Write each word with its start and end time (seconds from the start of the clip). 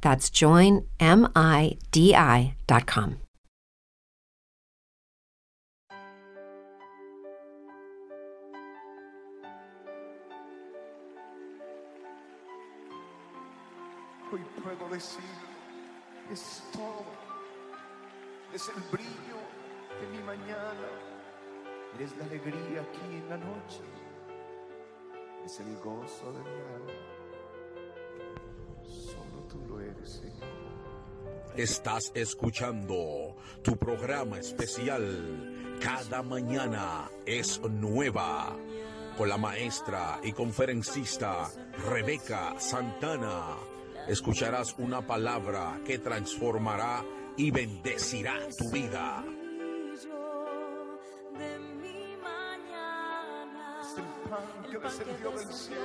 That's 0.00 0.30
joinmidi.com. 0.30 0.86
Hoy 14.32 14.40
puedo 14.62 14.88
decir, 14.92 15.20
es 16.30 16.62
todo. 16.72 17.04
Es 18.54 18.68
el 18.68 18.80
brillo 18.92 19.40
de 20.00 20.06
mi 20.16 20.22
mañana. 20.22 20.88
La 22.18 22.24
alegría 22.24 22.80
aquí 22.80 23.16
en 23.16 23.28
la 23.28 23.36
noche. 23.36 23.82
Es 25.44 25.60
el 25.60 25.76
gozo 25.78 26.32
de 26.32 26.38
mi 26.38 26.60
alma. 26.74 26.92
Solo 28.84 29.29
tú 29.50 29.60
lo 29.68 29.80
eres, 29.80 30.10
Señor. 30.10 30.48
Estás 31.56 32.12
escuchando 32.14 33.36
tu 33.62 33.76
programa 33.76 34.38
especial 34.38 35.56
Cada 35.82 36.22
mañana 36.22 37.10
es 37.26 37.60
nueva 37.62 38.56
con 39.16 39.28
la 39.28 39.36
maestra 39.36 40.20
y 40.22 40.32
conferencista 40.32 41.50
Rebeca 41.88 42.54
Santana. 42.58 43.56
Escucharás 44.06 44.74
una 44.78 45.06
palabra 45.06 45.80
que 45.84 45.98
transformará 45.98 47.04
y 47.36 47.50
bendecirá 47.50 48.38
tu 48.56 48.70
vida. 48.70 49.24
de 51.38 51.58
mi 51.58 52.16
mañana, 52.16 53.80
Es 53.82 53.98
el 53.98 54.30
pan 54.30 54.70
que 54.70 54.78
descendió 54.78 55.30
del 55.30 55.52
cielo, 55.52 55.80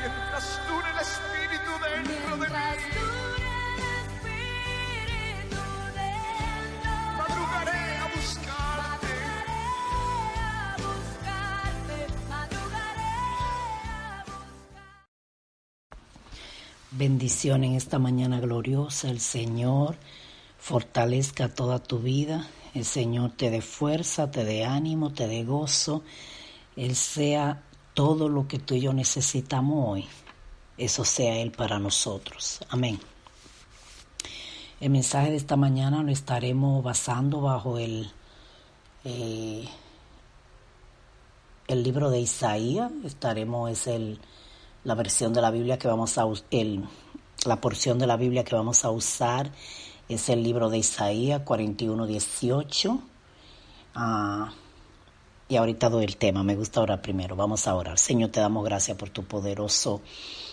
Mientras 0.00 0.60
dure 0.66 0.88
el 0.90 0.98
Espíritu 0.98 1.72
dentro 1.84 1.90
de 1.90 1.96
Mientras 1.96 2.08
mí, 2.08 2.14
dure 2.24 2.46
el 2.46 2.54
Espíritu 4.00 5.60
dentro 5.94 6.88
de 6.96 7.10
madrugaré 7.18 7.82
a 7.98 8.06
buscarte. 8.16 9.12
Madrugaré 9.50 9.60
a 10.48 10.76
buscarte, 10.78 11.96
madrugaré 12.30 13.12
a 13.28 14.24
buscarte. 14.24 14.88
Bendición 16.92 17.64
en 17.64 17.74
esta 17.74 17.98
mañana 17.98 18.40
gloriosa. 18.40 19.10
El 19.10 19.20
Señor 19.20 19.96
fortalezca 20.58 21.50
toda 21.50 21.78
tu 21.78 21.98
vida. 21.98 22.48
El 22.72 22.86
Señor 22.86 23.32
te 23.36 23.50
dé 23.50 23.60
fuerza, 23.60 24.30
te 24.30 24.44
dé 24.44 24.64
ánimo, 24.64 25.12
te 25.12 25.28
dé 25.28 25.44
gozo. 25.44 26.02
Él 26.74 26.96
sea 26.96 27.64
todo 27.94 28.28
lo 28.28 28.46
que 28.48 28.58
tú 28.58 28.74
y 28.74 28.80
yo 28.80 28.92
necesitamos 28.92 29.88
hoy. 29.88 30.06
Eso 30.78 31.04
sea 31.04 31.36
Él 31.36 31.52
para 31.52 31.78
nosotros. 31.78 32.60
Amén. 32.68 32.98
El 34.80 34.90
mensaje 34.90 35.30
de 35.30 35.36
esta 35.36 35.56
mañana 35.56 36.02
lo 36.02 36.10
estaremos 36.10 36.82
basando 36.82 37.42
bajo 37.42 37.76
el, 37.76 38.10
eh, 39.04 39.68
el 41.68 41.82
libro 41.82 42.10
de 42.10 42.20
Isaías. 42.20 42.90
Estaremos, 43.04 43.70
es 43.70 43.86
el, 43.86 44.18
la 44.84 44.94
versión 44.94 45.34
de 45.34 45.42
la 45.42 45.50
Biblia 45.50 45.78
que 45.78 45.86
vamos 45.86 46.16
a 46.16 46.24
el, 46.50 46.84
la 47.44 47.60
porción 47.60 47.98
de 47.98 48.06
la 48.06 48.16
Biblia 48.16 48.44
que 48.44 48.54
vamos 48.54 48.84
a 48.84 48.90
usar 48.90 49.52
es 50.08 50.28
el 50.28 50.42
libro 50.42 50.70
de 50.70 50.78
Isaías 50.78 51.42
41, 51.44 52.06
18. 52.06 53.00
Ah, 53.94 54.52
y 55.50 55.56
ahorita 55.56 55.88
doy 55.88 56.04
el 56.04 56.16
tema, 56.16 56.44
me 56.44 56.54
gusta 56.54 56.80
orar 56.80 57.02
primero. 57.02 57.34
Vamos 57.34 57.66
a 57.66 57.74
orar. 57.74 57.98
Señor, 57.98 58.30
te 58.30 58.38
damos 58.38 58.64
gracias 58.64 58.96
por 58.96 59.10
tu 59.10 59.24
poderoso 59.24 60.00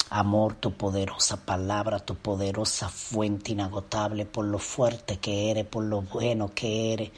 amor, 0.09 0.55
tu 0.55 0.73
poderosa 0.73 1.45
palabra, 1.45 1.99
tu 1.99 2.15
poderosa 2.15 2.89
fuente 2.89 3.51
inagotable, 3.51 4.25
por 4.25 4.45
lo 4.45 4.57
fuerte 4.57 5.17
que 5.17 5.51
eres, 5.51 5.67
por 5.67 5.83
lo 5.83 6.01
bueno 6.01 6.49
que 6.55 6.93
eres, 6.93 7.11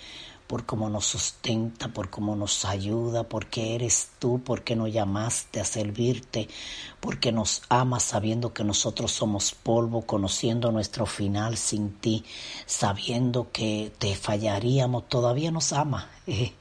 por 0.45 0.65
cómo 0.65 0.89
nos 0.89 1.05
sustenta, 1.05 1.87
por 1.87 2.09
cómo 2.09 2.35
nos 2.35 2.65
ayuda, 2.65 3.23
porque 3.23 3.75
eres 3.75 4.09
tú, 4.19 4.41
porque 4.43 4.75
nos 4.75 4.91
llamaste 4.91 5.61
a 5.61 5.63
servirte, 5.63 6.49
porque 6.99 7.31
nos 7.31 7.61
amas 7.69 8.03
sabiendo 8.03 8.53
que 8.53 8.63
nosotros 8.63 9.11
somos 9.11 9.53
polvo, 9.53 10.01
conociendo 10.01 10.71
nuestro 10.71 11.05
final 11.05 11.57
sin 11.57 11.91
ti, 11.93 12.25
sabiendo 12.65 13.51
que 13.51 13.91
te 13.97 14.15
fallaríamos, 14.15 15.07
todavía 15.07 15.51
nos 15.51 15.71
ama. 15.71 16.09
Eh, 16.27 16.53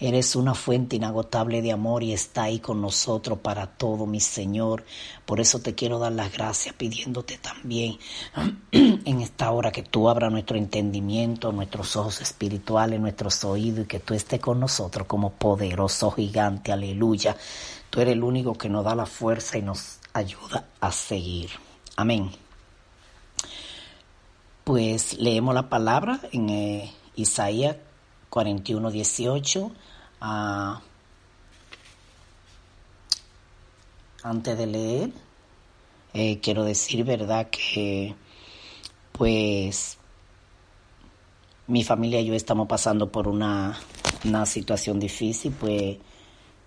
eres 0.00 0.34
una 0.34 0.54
fuente 0.54 0.96
inagotable 0.96 1.62
de 1.62 1.70
amor 1.72 2.02
y 2.02 2.12
está 2.12 2.44
ahí 2.44 2.58
con 2.58 2.80
nosotros 2.80 3.38
para 3.38 3.66
todo, 3.66 4.06
mi 4.06 4.20
Señor. 4.20 4.84
Por 5.26 5.40
eso 5.40 5.60
te 5.60 5.74
quiero 5.74 5.98
dar 5.98 6.12
las 6.12 6.32
gracias 6.32 6.74
pidiéndote 6.74 7.38
también 7.38 7.98
en 8.72 9.20
esta 9.20 9.50
hora 9.52 9.70
que 9.70 9.82
tú 9.82 10.08
abras 10.08 10.32
nuestro 10.32 10.56
entendimiento, 10.56 11.52
nuestros 11.52 11.94
ojos 11.96 12.20
espirituales, 12.20 12.98
nuestros 12.98 13.44
oídos 13.44 13.84
y 13.84 13.88
que 13.88 14.00
tú 14.00 14.14
estés 14.14 14.40
con 14.40 14.58
nosotros 14.58 15.06
como 15.06 15.32
poderoso 15.32 16.10
gigante. 16.10 16.72
Aleluya. 16.72 17.36
Tú 17.92 18.00
eres 18.00 18.14
el 18.14 18.24
único 18.24 18.54
que 18.54 18.70
nos 18.70 18.86
da 18.86 18.94
la 18.94 19.04
fuerza 19.04 19.58
y 19.58 19.62
nos 19.62 19.98
ayuda 20.14 20.64
a 20.80 20.90
seguir. 20.90 21.50
Amén. 21.94 22.30
Pues 24.64 25.18
leemos 25.18 25.54
la 25.54 25.68
palabra 25.68 26.18
en 26.32 26.48
eh, 26.48 26.90
Isaías 27.16 27.76
41, 28.30 28.90
18. 28.90 29.72
Ah, 30.22 30.80
antes 34.22 34.56
de 34.56 34.66
leer, 34.66 35.10
eh, 36.14 36.40
quiero 36.40 36.64
decir, 36.64 37.04
¿verdad? 37.04 37.50
Que 37.50 38.14
pues 39.12 39.98
mi 41.66 41.84
familia 41.84 42.22
y 42.22 42.24
yo 42.24 42.32
estamos 42.32 42.66
pasando 42.68 43.12
por 43.12 43.28
una, 43.28 43.78
una 44.24 44.46
situación 44.46 44.98
difícil, 44.98 45.52
pues 45.52 45.98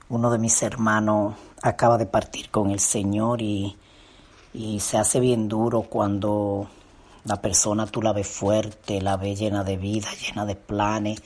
uno 0.09 0.29
de 0.29 0.37
mis 0.37 0.61
hermanos 0.61 1.35
acaba 1.61 1.97
de 1.97 2.05
partir 2.05 2.49
con 2.49 2.71
el 2.71 2.79
Señor 2.79 3.41
y, 3.41 3.75
y 4.53 4.79
se 4.79 4.97
hace 4.97 5.19
bien 5.19 5.47
duro 5.47 5.83
cuando 5.83 6.67
la 7.25 7.41
persona 7.41 7.87
tú 7.87 8.01
la 8.01 8.13
ves 8.13 8.27
fuerte, 8.27 9.01
la 9.01 9.17
ves 9.17 9.39
llena 9.39 9.63
de 9.63 9.77
vida, 9.77 10.07
llena 10.13 10.45
de 10.45 10.55
planes, 10.55 11.21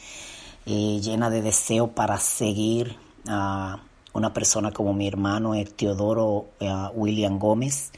eh, 0.66 1.00
llena 1.02 1.30
de 1.30 1.42
deseo 1.42 1.90
para 1.90 2.18
seguir 2.18 2.98
a 3.28 3.82
una 4.14 4.34
persona 4.34 4.72
como 4.72 4.94
mi 4.94 5.08
hermano 5.08 5.56
eh, 5.56 5.66
Teodoro 5.66 6.48
eh, 6.60 6.72
William 6.94 7.38
Gómez. 7.38 7.92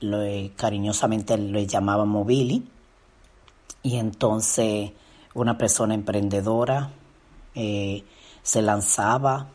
lo, 0.00 0.18
cariñosamente 0.56 1.38
le 1.38 1.66
llamábamos 1.66 2.26
Billy. 2.26 2.68
Y 3.82 3.96
entonces 3.96 4.92
una 5.32 5.56
persona 5.56 5.94
emprendedora 5.94 6.90
se 8.46 8.62
lanzaba, 8.62 9.48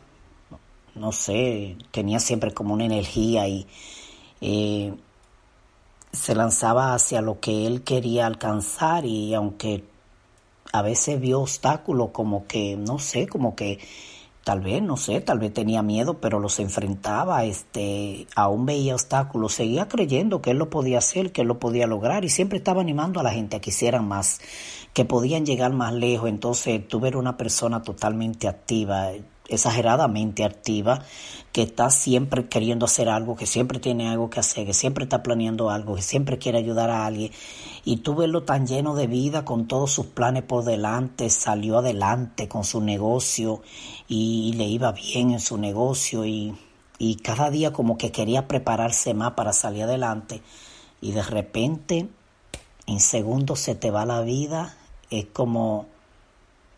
no 0.94 1.12
sé, 1.12 1.78
tenía 1.92 2.20
siempre 2.20 2.52
como 2.52 2.74
una 2.74 2.84
energía 2.84 3.48
y 3.48 3.66
eh, 4.42 4.92
se 6.12 6.34
lanzaba 6.34 6.92
hacia 6.92 7.22
lo 7.22 7.40
que 7.40 7.66
él 7.66 7.84
quería 7.84 8.26
alcanzar 8.26 9.06
y 9.06 9.32
aunque 9.32 9.84
a 10.74 10.82
veces 10.82 11.18
vio 11.18 11.40
obstáculos 11.40 12.10
como 12.12 12.46
que, 12.46 12.76
no 12.76 12.98
sé, 12.98 13.26
como 13.26 13.56
que 13.56 13.78
tal 14.44 14.60
vez, 14.60 14.82
no 14.82 14.98
sé, 14.98 15.22
tal 15.22 15.38
vez 15.38 15.54
tenía 15.54 15.82
miedo, 15.82 16.18
pero 16.20 16.38
los 16.38 16.58
enfrentaba, 16.58 17.44
este, 17.46 18.26
aún 18.36 18.66
veía 18.66 18.92
obstáculos, 18.92 19.54
seguía 19.54 19.88
creyendo 19.88 20.42
que 20.42 20.50
él 20.50 20.58
lo 20.58 20.68
podía 20.68 20.98
hacer, 20.98 21.32
que 21.32 21.40
él 21.40 21.48
lo 21.48 21.58
podía 21.58 21.86
lograr 21.86 22.26
y 22.26 22.28
siempre 22.28 22.58
estaba 22.58 22.82
animando 22.82 23.20
a 23.20 23.22
la 23.22 23.30
gente 23.30 23.56
a 23.56 23.60
que 23.60 23.70
hicieran 23.70 24.06
más, 24.06 24.42
que 24.92 25.04
podían 25.04 25.46
llegar 25.46 25.72
más 25.72 25.92
lejos. 25.92 26.28
Entonces, 26.28 26.86
tú 26.86 27.04
eres 27.04 27.18
una 27.18 27.36
persona 27.36 27.82
totalmente 27.82 28.48
activa, 28.48 29.10
exageradamente 29.48 30.44
activa, 30.44 31.02
que 31.52 31.62
está 31.62 31.90
siempre 31.90 32.48
queriendo 32.48 32.86
hacer 32.86 33.08
algo, 33.08 33.36
que 33.36 33.46
siempre 33.46 33.78
tiene 33.78 34.08
algo 34.08 34.30
que 34.30 34.40
hacer, 34.40 34.66
que 34.66 34.74
siempre 34.74 35.04
está 35.04 35.22
planeando 35.22 35.70
algo, 35.70 35.94
que 35.94 36.02
siempre 36.02 36.38
quiere 36.38 36.58
ayudar 36.58 36.90
a 36.90 37.06
alguien. 37.06 37.30
Y 37.84 37.98
tú 37.98 38.14
verlo 38.14 38.42
tan 38.44 38.66
lleno 38.66 38.94
de 38.94 39.06
vida, 39.06 39.44
con 39.44 39.66
todos 39.66 39.92
sus 39.92 40.06
planes 40.06 40.44
por 40.44 40.64
delante, 40.64 41.28
salió 41.30 41.78
adelante 41.78 42.48
con 42.48 42.64
su 42.64 42.80
negocio 42.80 43.62
y, 44.08 44.54
le 44.56 44.64
iba 44.64 44.92
bien 44.92 45.32
en 45.32 45.40
su 45.40 45.58
negocio 45.58 46.24
y, 46.24 46.54
y 46.98 47.16
cada 47.16 47.50
día 47.50 47.72
como 47.72 47.98
que 47.98 48.12
quería 48.12 48.48
prepararse 48.48 49.14
más 49.14 49.32
para 49.32 49.52
salir 49.52 49.84
adelante. 49.84 50.42
Y 51.00 51.12
de 51.12 51.22
repente, 51.22 52.08
en 52.86 53.00
segundos 53.00 53.60
se 53.60 53.74
te 53.74 53.90
va 53.90 54.06
la 54.06 54.22
vida, 54.22 54.76
es 55.12 55.26
como 55.26 55.86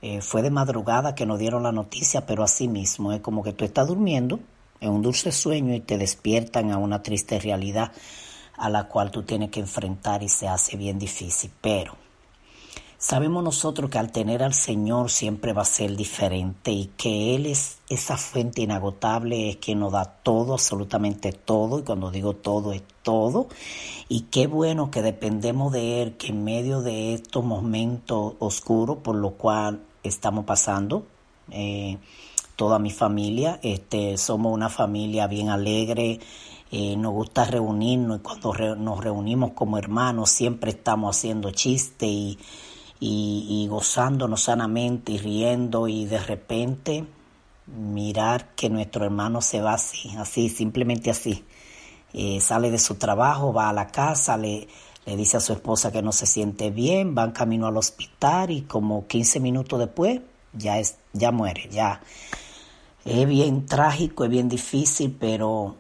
eh, 0.03 0.21
fue 0.21 0.43
de 0.43 0.51
madrugada 0.51 1.15
que 1.15 1.25
nos 1.25 1.39
dieron 1.39 1.63
la 1.63 1.73
noticia, 1.73 2.27
pero 2.27 2.43
así 2.43 2.69
mismo 2.69 3.13
es 3.13 3.21
como 3.21 3.43
que 3.43 3.53
tú 3.53 3.65
estás 3.65 3.89
durmiendo 3.89 4.41
en 4.81 4.91
un 4.91 5.03
dulce 5.03 5.33
sueño 5.33 5.75
y 5.75 5.81
te 5.81 5.97
despiertan 5.97 6.73
a 6.73 6.77
una 6.77 7.03
triste 7.03 7.39
realidad 7.39 7.93
a 8.57 8.69
la 8.69 8.89
cual 8.89 9.11
tú 9.11 9.23
tienes 9.23 9.51
que 9.51 9.61
enfrentar 9.61 10.23
y 10.23 10.29
se 10.29 10.47
hace 10.47 10.77
bien 10.77 10.99
difícil. 10.99 11.51
Pero 11.61 11.97
sabemos 12.99 13.43
nosotros 13.43 13.89
que 13.89 13.99
al 13.99 14.13
tener 14.13 14.43
al 14.43 14.53
Señor 14.53 15.11
siempre 15.11 15.53
va 15.53 15.63
a 15.63 15.65
ser 15.65 15.97
diferente 15.97 16.71
y 16.71 16.91
que 16.97 17.35
Él 17.35 17.47
es 17.47 17.79
esa 17.89 18.17
fuente 18.17 18.63
inagotable, 18.63 19.49
es 19.49 19.57
quien 19.57 19.79
nos 19.79 19.93
da 19.93 20.05
todo, 20.05 20.53
absolutamente 20.53 21.33
todo, 21.33 21.79
y 21.79 21.83
cuando 21.83 22.11
digo 22.11 22.35
todo 22.35 22.73
es 22.73 22.83
todo. 23.05 23.47
Y 24.09 24.23
qué 24.23 24.49
bueno 24.49 24.91
que 24.91 25.03
dependemos 25.03 25.73
de 25.73 26.03
Él, 26.03 26.17
que 26.17 26.29
en 26.29 26.43
medio 26.43 26.83
de 26.83 27.15
estos 27.15 27.45
momentos 27.45 28.35
oscuros, 28.41 28.99
por 28.99 29.15
lo 29.15 29.35
cual 29.35 29.81
estamos 30.03 30.45
pasando. 30.45 31.07
Eh, 31.53 31.99
toda 32.57 32.79
mi 32.79 32.91
familia, 32.91 33.61
este, 33.63 34.17
somos 34.17 34.53
una 34.53 34.69
familia 34.69 35.27
bien 35.27 35.49
alegre, 35.49 36.21
eh, 36.71 36.97
nos 36.97 37.13
gusta 37.13 37.45
reunirnos 37.45 38.19
y 38.19 38.23
cuando 38.23 38.53
nos 38.77 39.03
reunimos 39.03 39.53
como 39.53 39.79
hermanos 39.79 40.31
siempre 40.31 40.71
estamos 40.71 41.17
haciendo 41.17 41.51
chistes 41.51 42.09
y, 42.09 42.39
y, 43.01 43.67
gozándonos 43.69 44.43
sanamente 44.43 45.13
y 45.13 45.19
riendo 45.19 45.89
y 45.89 46.07
de 46.07 46.19
repente 46.19 47.05
mirar 47.67 48.55
que 48.55 48.71
nuestro 48.71 49.05
hermano 49.05 49.41
se 49.41 49.61
va 49.61 49.75
así, 49.75 50.11
así, 50.17 50.49
simplemente 50.49 51.11
así. 51.11 51.45
Eh, 52.15 52.41
sale 52.41 52.71
de 52.71 52.79
su 52.79 52.95
trabajo, 52.95 53.53
va 53.53 53.69
a 53.69 53.73
la 53.73 53.89
casa, 53.89 54.37
le, 54.37 54.69
le 55.05 55.17
dice 55.17 55.37
a 55.37 55.41
su 55.41 55.53
esposa 55.53 55.93
que 55.93 56.01
no 56.01 56.13
se 56.13 56.27
siente 56.27 56.71
bien, 56.71 57.15
van 57.15 57.33
camino 57.33 57.67
al 57.67 57.77
hospital 57.77 58.51
y 58.51 58.63
como 58.63 59.07
15 59.07 59.41
minutos 59.41 59.79
después 59.79 60.21
ya, 60.57 60.79
es, 60.79 60.97
ya 61.13 61.33
muere, 61.33 61.69
ya. 61.71 62.01
Es 63.05 63.29
bien 63.29 63.67
trágico, 63.67 64.25
es 64.25 64.31
bien 64.31 64.49
difícil, 64.49 65.15
pero 65.19 65.77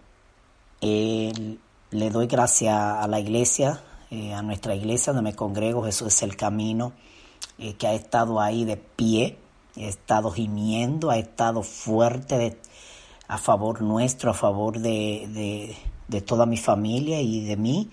le 0.80 2.10
doy 2.10 2.26
gracias 2.26 2.74
a 2.74 3.06
la 3.08 3.18
iglesia, 3.18 3.80
eh, 4.10 4.34
a 4.34 4.42
nuestra 4.42 4.74
iglesia 4.74 5.12
donde 5.12 5.30
me 5.30 5.36
congrego, 5.36 5.82
Jesús 5.84 6.08
es 6.08 6.22
el 6.22 6.36
camino, 6.36 6.92
eh, 7.58 7.74
que 7.74 7.86
ha 7.86 7.94
estado 7.94 8.40
ahí 8.40 8.64
de 8.64 8.76
pie, 8.76 9.38
ha 9.76 9.80
estado 9.80 10.30
gimiendo, 10.30 11.10
ha 11.10 11.16
estado 11.16 11.62
fuerte 11.62 12.58
a 13.26 13.38
favor 13.38 13.80
nuestro, 13.80 14.30
a 14.30 14.34
favor 14.34 14.78
de, 14.80 15.26
de, 15.32 15.76
de 16.08 16.20
toda 16.20 16.46
mi 16.46 16.56
familia 16.56 17.20
y 17.20 17.44
de 17.44 17.56
mí 17.56 17.90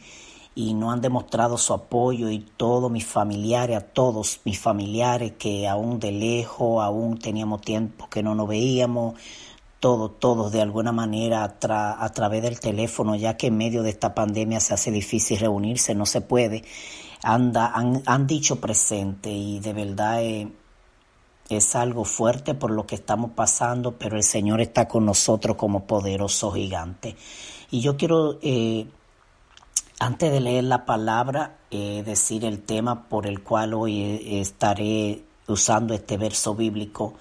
y 0.53 0.73
no 0.73 0.91
han 0.91 1.01
demostrado 1.01 1.57
su 1.57 1.73
apoyo 1.73 2.29
y 2.29 2.39
todos 2.39 2.91
mis 2.91 3.05
familiares, 3.05 3.77
a 3.77 3.81
todos 3.81 4.41
mis 4.43 4.59
familiares 4.59 5.33
que 5.37 5.67
aún 5.67 5.99
de 5.99 6.11
lejos, 6.11 6.83
aún 6.83 7.19
teníamos 7.19 7.61
tiempo 7.61 8.09
que 8.09 8.21
no 8.21 8.35
nos 8.35 8.47
veíamos, 8.47 9.15
todos, 9.79 10.19
todos 10.19 10.51
de 10.51 10.61
alguna 10.61 10.91
manera 10.91 11.43
a, 11.43 12.09
través 12.09 12.43
del 12.43 12.59
teléfono, 12.59 13.15
ya 13.15 13.37
que 13.37 13.47
en 13.47 13.57
medio 13.57 13.81
de 13.81 13.89
esta 13.89 14.13
pandemia 14.13 14.59
se 14.59 14.73
hace 14.73 14.91
difícil 14.91 15.39
reunirse, 15.39 15.95
no 15.95 16.05
se 16.05 16.21
puede, 16.21 16.63
anda, 17.23 17.71
han, 17.73 18.03
han 18.05 18.27
dicho 18.27 18.59
presente 18.59 19.31
y 19.31 19.59
de 19.59 19.73
verdad 19.73 20.21
es 21.49 21.75
algo 21.75 22.03
fuerte 22.03 22.53
por 22.53 22.71
lo 22.71 22.85
que 22.85 22.95
estamos 22.95 23.31
pasando, 23.31 23.97
pero 23.97 24.17
el 24.17 24.23
Señor 24.23 24.61
está 24.61 24.87
con 24.87 25.05
nosotros 25.05 25.55
como 25.55 25.85
poderoso 25.85 26.51
gigante. 26.51 27.15
Y 27.71 27.79
yo 27.79 27.97
quiero... 27.97 28.37
Eh, 28.41 28.85
antes 29.99 30.31
de 30.31 30.39
leer 30.39 30.63
la 30.63 30.85
palabra, 30.85 31.59
eh, 31.69 32.01
decir 32.03 32.43
el 32.43 32.63
tema 32.63 33.07
por 33.07 33.27
el 33.27 33.43
cual 33.43 33.75
hoy 33.75 34.01
eh, 34.01 34.41
estaré 34.41 35.23
usando 35.47 35.93
este 35.93 36.17
verso 36.17 36.55
bíblico 36.55 37.13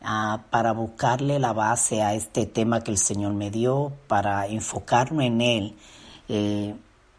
ah, 0.00 0.44
para 0.48 0.72
buscarle 0.72 1.38
la 1.38 1.52
base 1.52 2.02
a 2.02 2.14
este 2.14 2.46
tema 2.46 2.80
que 2.80 2.90
el 2.90 2.96
Señor 2.96 3.34
me 3.34 3.50
dio, 3.50 3.92
para 4.08 4.46
enfocarme 4.46 5.26
en 5.26 5.40
él, 5.42 5.76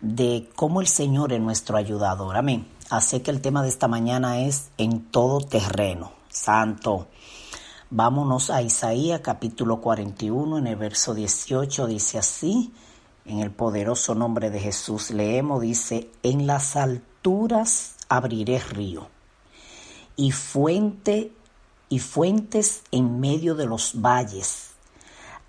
de 0.02 0.50
cómo 0.56 0.82
el 0.82 0.88
Señor 0.88 1.32
es 1.32 1.42
nuestro 1.42 1.78
ayudador. 1.78 2.36
Amén. 2.36 2.68
Así 2.90 3.20
que 3.20 3.30
el 3.30 3.40
tema 3.40 3.62
de 3.62 3.70
esta 3.70 3.88
mañana 3.88 4.40
es 4.40 4.72
en 4.80 5.04
todo 5.12 5.42
terreno. 5.42 6.12
Santo. 6.30 7.08
Vámonos 7.90 8.50
a 8.50 8.62
Isaías 8.62 9.22
capítulo 9.22 9.80
41 9.80 10.58
en 10.58 10.68
el 10.68 10.76
verso 10.76 11.14
18 11.14 11.88
dice 11.88 12.18
así 12.18 12.74
en 13.24 13.40
el 13.40 13.50
poderoso 13.50 14.14
nombre 14.14 14.50
de 14.50 14.60
Jesús 14.60 15.10
leemos, 15.10 15.62
dice, 15.62 16.10
en 16.22 16.48
las 16.48 16.76
alturas 16.76 17.96
abriré 18.10 18.60
río 18.60 19.08
y 20.18 20.32
fuente 20.32 21.32
y 21.88 22.00
fuentes 22.00 22.84
en 22.92 23.22
medio 23.22 23.56
de 23.56 23.68
los 23.68 24.02
valles. 24.02 24.72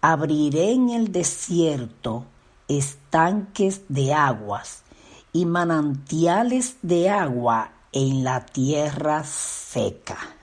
Abriré 0.00 0.70
en 0.70 0.90
el 0.90 1.10
desierto 1.10 2.24
estanques 2.68 3.82
de 3.88 4.14
aguas 4.14 4.84
y 5.32 5.44
manantiales 5.44 6.76
de 6.82 7.10
agua 7.10 7.72
en 7.90 8.22
la 8.22 8.46
tierra 8.46 9.24
seca. 9.24 10.37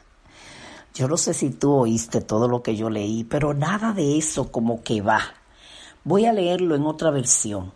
Yo 0.96 1.10
no 1.10 1.18
sé 1.18 1.34
si 1.34 1.50
tú 1.50 1.74
oíste 1.74 2.22
todo 2.22 2.48
lo 2.48 2.64
que 2.64 2.78
yo 2.78 2.90
leí, 2.90 3.26
pero 3.26 3.54
nada 3.54 3.92
de 3.92 4.18
eso 4.18 4.50
como 4.50 4.82
que 4.82 5.02
va. 5.02 5.20
Voy 6.06 6.24
a 6.26 6.32
leerlo 6.32 6.74
en 6.74 6.86
otra 6.86 7.12
versión. 7.12 7.74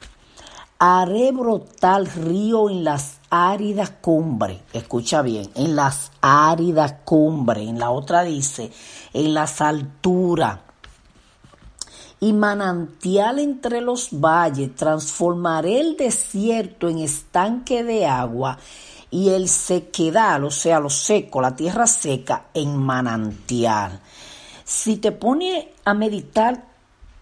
Haré 0.79 1.33
brotar 1.33 2.03
río 2.03 2.69
en 2.69 2.85
las 2.85 3.19
áridas 3.29 3.89
cumbres. 3.99 4.61
Escucha 4.71 5.21
bien, 5.21 5.49
en 5.55 5.75
las 5.75 6.13
áridas 6.21 6.95
cumbres. 7.03 7.67
En 7.67 7.77
la 7.77 7.91
otra 7.91 8.23
dice, 8.23 8.71
en 9.11 9.33
las 9.33 9.59
alturas. 9.59 10.59
Y 12.21 12.31
manantial 12.31 13.39
entre 13.39 13.81
los 13.81 14.17
valles. 14.17 14.73
Transformaré 14.77 15.81
el 15.81 15.97
desierto 15.97 16.87
en 16.87 16.99
estanque 16.99 17.83
de 17.83 18.05
agua 18.05 18.57
y 19.11 19.29
el 19.29 19.47
sequedal, 19.49 20.43
o 20.43 20.51
sea, 20.51 20.79
lo 20.79 20.89
seco, 20.89 21.41
la 21.41 21.55
tierra 21.55 21.87
seca, 21.87 22.45
en 22.53 22.77
manantial. 22.77 23.99
Si 24.63 24.97
te 24.97 25.11
pone 25.11 25.73
a 25.83 25.93
meditar 25.93 26.69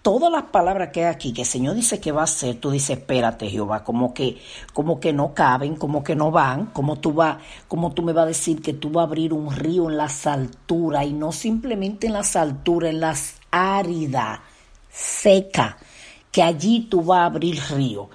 todas 0.02 0.32
las 0.32 0.44
palabras 0.44 0.90
que 0.92 1.06
hay 1.06 1.14
aquí, 1.14 1.34
que 1.34 1.42
el 1.42 1.48
Señor 1.48 1.76
dice 1.76 2.00
que 2.00 2.12
va 2.12 2.22
a 2.22 2.26
hacer, 2.26 2.60
tú 2.60 2.72
dices, 2.72 2.98
espérate, 2.98 3.50
Jehová, 3.50 3.84
como 3.84 4.14
que, 4.14 4.38
como 4.74 5.00
que 5.00 5.14
no 5.14 5.34
caben, 5.34 5.76
como 5.76 6.04
que 6.04 6.16
no 6.16 6.32
van, 6.32 6.68
como 6.68 6.98
tú 6.98 7.14
va, 7.14 7.40
como 7.68 7.94
tú 7.94 8.04
me 8.04 8.14
vas 8.14 8.24
a 8.24 8.28
decir 8.28 8.62
que 8.62 8.74
tú 8.74 8.90
vas 8.90 9.04
a 9.04 9.08
abrir 9.08 9.34
un 9.34 9.54
río 9.54 9.90
en 9.90 9.98
las 9.98 10.28
alturas, 10.28 11.06
y 11.06 11.14
no 11.14 11.32
simplemente 11.32 12.08
en 12.08 12.14
las 12.14 12.36
alturas, 12.36 12.92
en 12.92 13.00
las 13.00 13.36
áridas, 13.52 14.40
seca, 14.90 15.78
que 16.32 16.44
allí 16.44 16.88
tú 16.90 17.02
vas 17.02 17.20
a 17.20 17.26
abrir 17.26 17.62
río. 17.72 18.10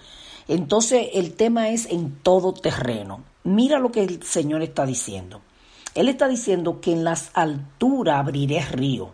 Entonces 0.48 1.08
el 1.14 1.34
tema 1.34 1.70
es 1.70 1.86
en 1.86 2.18
todo 2.22 2.52
terreno. 2.52 3.31
Mira 3.44 3.78
lo 3.78 3.90
que 3.90 4.02
el 4.02 4.22
Señor 4.22 4.62
está 4.62 4.86
diciendo. 4.86 5.40
Él 5.94 6.08
está 6.08 6.28
diciendo 6.28 6.80
que 6.80 6.92
en 6.92 7.04
las 7.04 7.30
alturas 7.34 8.20
abriré 8.20 8.62
río 8.62 9.12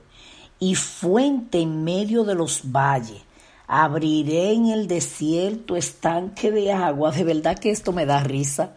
y 0.61 0.75
fuente 0.75 1.61
en 1.61 1.85
medio 1.85 2.25
de 2.25 2.35
los 2.35 2.71
valles. 2.71 3.23
Abriré 3.67 4.53
en 4.53 4.67
el 4.67 4.87
desierto 4.87 5.77
estanque 5.77 6.51
de 6.51 6.73
agua. 6.73 7.11
De 7.11 7.25
verdad 7.25 7.59
que 7.59 7.71
esto 7.71 7.93
me 7.93 8.07
da 8.07 8.23
risa. 8.23 8.75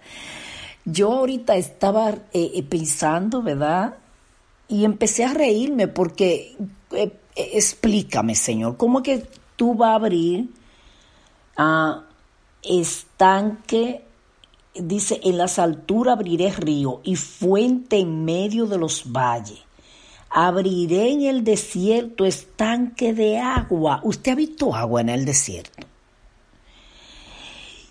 Yo 0.83 1.11
ahorita 1.11 1.55
estaba 1.55 2.09
eh, 2.09 2.51
eh, 2.55 2.63
pensando, 2.63 3.41
¿verdad? 3.41 3.95
Y 4.67 4.83
empecé 4.83 5.23
a 5.23 5.33
reírme 5.33 5.87
porque, 5.87 6.57
eh, 6.91 7.13
explícame, 7.35 8.35
Señor, 8.35 8.77
¿cómo 8.77 9.03
que 9.03 9.25
tú 9.55 9.75
vas 9.75 9.91
a 9.91 9.95
abrir 9.95 10.49
a 11.55 12.03
estanque? 12.63 14.05
Dice, 14.73 15.19
en 15.23 15.37
las 15.37 15.59
alturas 15.59 16.13
abriré 16.13 16.51
río 16.51 17.01
y 17.03 17.15
fuente 17.15 17.99
en 17.99 18.23
medio 18.23 18.65
de 18.67 18.77
los 18.77 19.11
valles 19.11 19.59
abriré 20.31 21.11
en 21.11 21.23
el 21.23 21.43
desierto 21.43 22.25
estanque 22.25 23.13
de 23.13 23.37
agua. 23.37 23.99
¿Usted 24.03 24.31
ha 24.31 24.35
visto 24.35 24.73
agua 24.73 25.01
en 25.01 25.09
el 25.09 25.25
desierto? 25.25 25.85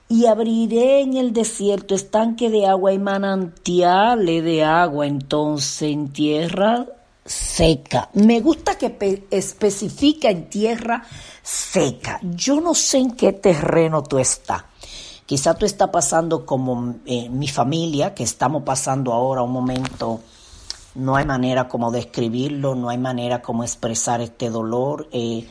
Y 0.08 0.26
abriré 0.26 1.02
en 1.02 1.16
el 1.16 1.32
desierto 1.32 1.94
estanque 1.94 2.50
de 2.50 2.66
agua 2.66 2.92
y 2.92 2.99
manantiales 2.99 4.42
de 4.42 4.64
agua 4.64 5.06
entonces 5.06 5.82
en 5.82 6.08
tierra 6.08 6.87
seca. 7.25 8.08
Me 8.14 8.40
gusta 8.40 8.76
que 8.76 9.26
especifica 9.30 10.30
en 10.30 10.49
tierra 10.49 11.04
seca. 11.42 12.18
Yo 12.22 12.60
no 12.60 12.75
sé 12.75 12.99
en 12.99 13.12
qué 13.12 13.34
terreno 13.34 14.02
tú 14.02 14.18
estás. 14.18 14.64
Quizá 15.30 15.54
tú 15.54 15.64
estás 15.64 15.90
pasando 15.90 16.44
como 16.44 16.96
eh, 17.06 17.28
mi 17.28 17.46
familia, 17.46 18.14
que 18.14 18.25
estamos 18.25 18.64
pasando 18.64 19.12
ahora 19.12 19.42
un 19.42 19.52
momento, 19.52 20.18
no 20.96 21.14
hay 21.14 21.25
manera 21.25 21.68
como 21.68 21.92
describirlo, 21.92 22.75
no 22.75 22.88
hay 22.88 22.99
manera 22.99 23.40
como 23.40 23.62
expresar 23.62 24.20
este 24.20 24.50
dolor. 24.50 25.08
Eh, 25.12 25.46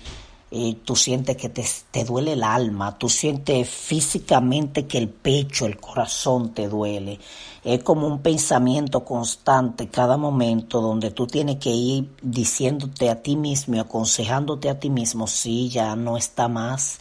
eh, 0.51 0.75
tú 0.83 0.97
sientes 0.97 1.37
que 1.37 1.47
te, 1.47 1.65
te, 1.91 2.03
duele 2.03 2.33
el 2.33 2.43
alma, 2.43 2.97
tú 2.97 3.07
sientes 3.07 3.69
físicamente 3.69 4.85
que 4.85 4.97
el 4.97 5.07
pecho, 5.07 5.65
el 5.65 5.77
corazón 5.77 6.53
te 6.53 6.67
duele. 6.67 7.17
Es 7.63 7.81
como 7.81 8.05
un 8.05 8.19
pensamiento 8.19 9.05
constante 9.05 9.87
cada 9.87 10.17
momento 10.17 10.81
donde 10.81 11.11
tú 11.11 11.25
tienes 11.25 11.55
que 11.55 11.69
ir 11.69 12.09
diciéndote 12.21 13.09
a 13.09 13.21
ti 13.21 13.37
mismo 13.37 13.75
y 13.75 13.79
aconsejándote 13.79 14.69
a 14.69 14.77
ti 14.77 14.89
mismo, 14.89 15.25
sí, 15.25 15.69
ya 15.69 15.95
no 15.95 16.17
está 16.17 16.49
más 16.49 16.99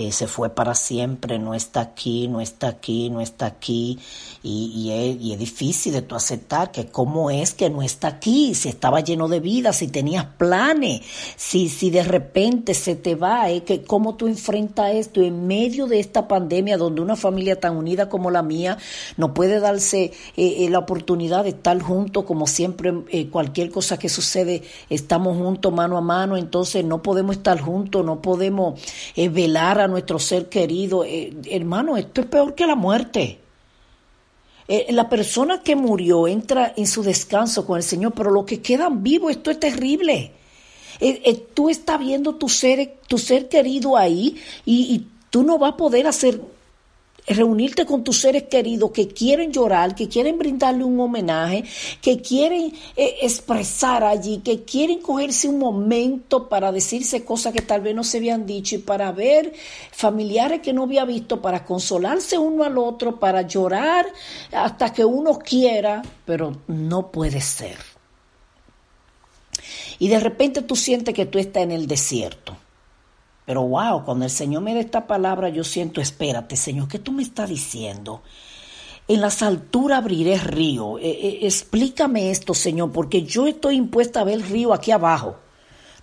eh, 0.00 0.12
se 0.12 0.26
fue 0.26 0.48
para 0.48 0.74
siempre, 0.74 1.38
no 1.38 1.52
está 1.52 1.82
aquí, 1.82 2.26
no 2.26 2.40
está 2.40 2.68
aquí, 2.68 3.10
no 3.10 3.20
está 3.20 3.44
aquí, 3.44 3.98
y, 4.42 4.90
es, 4.90 5.38
difícil 5.38 5.92
de 5.92 6.00
tú 6.00 6.14
aceptar 6.14 6.70
que 6.70 6.86
cómo 6.86 7.30
es 7.30 7.52
que 7.52 7.68
no 7.68 7.82
está 7.82 8.08
aquí, 8.08 8.54
si 8.54 8.70
estaba 8.70 9.00
lleno 9.00 9.28
de 9.28 9.40
vida, 9.40 9.74
si 9.74 9.88
tenías 9.88 10.24
planes, 10.24 11.02
si, 11.36 11.68
si 11.68 11.90
de 11.90 12.02
repente 12.02 12.72
se 12.72 12.96
te 12.96 13.14
va, 13.14 13.50
eh, 13.50 13.62
que 13.62 13.82
cómo 13.82 14.14
tú 14.14 14.26
enfrentas 14.26 14.94
esto 14.94 15.20
en 15.20 15.46
medio 15.46 15.86
de 15.86 16.00
esta 16.00 16.26
pandemia 16.26 16.78
donde 16.78 17.02
una 17.02 17.14
familia 17.14 17.60
tan 17.60 17.76
unida 17.76 18.08
como 18.08 18.30
la 18.30 18.42
mía 18.42 18.78
no 19.18 19.34
puede 19.34 19.60
darse 19.60 20.12
eh, 20.34 20.66
la 20.70 20.78
oportunidad 20.78 21.44
de 21.44 21.50
estar 21.50 21.78
juntos 21.78 22.24
como 22.24 22.46
siempre, 22.46 23.28
cualquier 23.30 23.70
cosa 23.70 23.98
que 23.98 24.08
sucede, 24.08 24.62
estamos 24.88 25.36
juntos 25.36 25.70
mano 25.74 25.98
a 25.98 26.00
mano, 26.00 26.38
entonces 26.38 26.86
no 26.86 27.02
podemos 27.02 27.36
estar 27.36 27.60
juntos, 27.60 28.02
no 28.02 28.22
podemos 28.22 28.80
velar 29.14 29.78
a 29.80 29.89
nuestro 29.90 30.18
ser 30.18 30.48
querido. 30.48 31.04
Eh, 31.04 31.32
hermano, 31.50 31.96
esto 31.96 32.22
es 32.22 32.26
peor 32.26 32.54
que 32.54 32.66
la 32.66 32.74
muerte. 32.74 33.40
Eh, 34.68 34.86
la 34.90 35.08
persona 35.08 35.62
que 35.62 35.76
murió 35.76 36.28
entra 36.28 36.72
en 36.76 36.86
su 36.86 37.02
descanso 37.02 37.66
con 37.66 37.76
el 37.76 37.82
Señor, 37.82 38.12
pero 38.14 38.30
los 38.30 38.44
que 38.44 38.62
quedan 38.62 39.02
vivos, 39.02 39.32
esto 39.32 39.50
es 39.50 39.60
terrible. 39.60 40.32
Eh, 41.00 41.46
tú 41.54 41.70
estás 41.70 41.98
viendo 41.98 42.36
tu 42.36 42.48
ser, 42.48 42.98
tu 43.08 43.18
ser 43.18 43.48
querido 43.48 43.96
ahí 43.96 44.40
y, 44.64 44.94
y 44.94 45.06
tú 45.30 45.42
no 45.42 45.58
vas 45.58 45.72
a 45.72 45.76
poder 45.76 46.06
hacer 46.06 46.40
reunirte 47.34 47.86
con 47.86 48.02
tus 48.04 48.20
seres 48.20 48.44
queridos 48.44 48.90
que 48.90 49.08
quieren 49.08 49.52
llorar, 49.52 49.94
que 49.94 50.08
quieren 50.08 50.38
brindarle 50.38 50.84
un 50.84 50.98
homenaje, 51.00 51.64
que 52.00 52.20
quieren 52.20 52.72
eh, 52.96 53.16
expresar 53.22 54.04
allí, 54.04 54.38
que 54.38 54.64
quieren 54.64 55.00
cogerse 55.00 55.48
un 55.48 55.58
momento 55.58 56.48
para 56.48 56.72
decirse 56.72 57.24
cosas 57.24 57.52
que 57.52 57.62
tal 57.62 57.80
vez 57.80 57.94
no 57.94 58.04
se 58.04 58.18
habían 58.18 58.46
dicho 58.46 58.74
y 58.74 58.78
para 58.78 59.12
ver 59.12 59.52
familiares 59.92 60.60
que 60.60 60.72
no 60.72 60.84
había 60.84 61.04
visto, 61.04 61.40
para 61.40 61.64
consolarse 61.64 62.38
uno 62.38 62.64
al 62.64 62.78
otro, 62.78 63.18
para 63.18 63.42
llorar 63.42 64.06
hasta 64.52 64.92
que 64.92 65.04
uno 65.04 65.38
quiera, 65.38 66.02
pero 66.24 66.56
no 66.66 67.10
puede 67.10 67.40
ser. 67.40 67.76
Y 69.98 70.08
de 70.08 70.18
repente 70.18 70.62
tú 70.62 70.76
sientes 70.76 71.14
que 71.14 71.26
tú 71.26 71.38
estás 71.38 71.62
en 71.62 71.72
el 71.72 71.86
desierto 71.86 72.56
pero 73.50 73.62
wow, 73.62 74.04
cuando 74.04 74.26
el 74.26 74.30
Señor 74.30 74.62
me 74.62 74.74
da 74.74 74.78
esta 74.78 75.08
palabra, 75.08 75.48
yo 75.48 75.64
siento, 75.64 76.00
espérate, 76.00 76.54
Señor, 76.54 76.86
¿qué 76.86 77.00
tú 77.00 77.10
me 77.10 77.24
estás 77.24 77.48
diciendo? 77.48 78.22
En 79.08 79.20
las 79.20 79.42
alturas 79.42 79.98
abriré 79.98 80.38
río. 80.38 81.00
Eh, 81.00 81.10
eh, 81.10 81.38
explícame 81.42 82.30
esto, 82.30 82.54
Señor, 82.54 82.92
porque 82.92 83.24
yo 83.24 83.48
estoy 83.48 83.74
impuesta 83.74 84.20
a 84.20 84.22
ver 84.22 84.34
el 84.34 84.42
río 84.44 84.72
aquí 84.72 84.92
abajo 84.92 85.34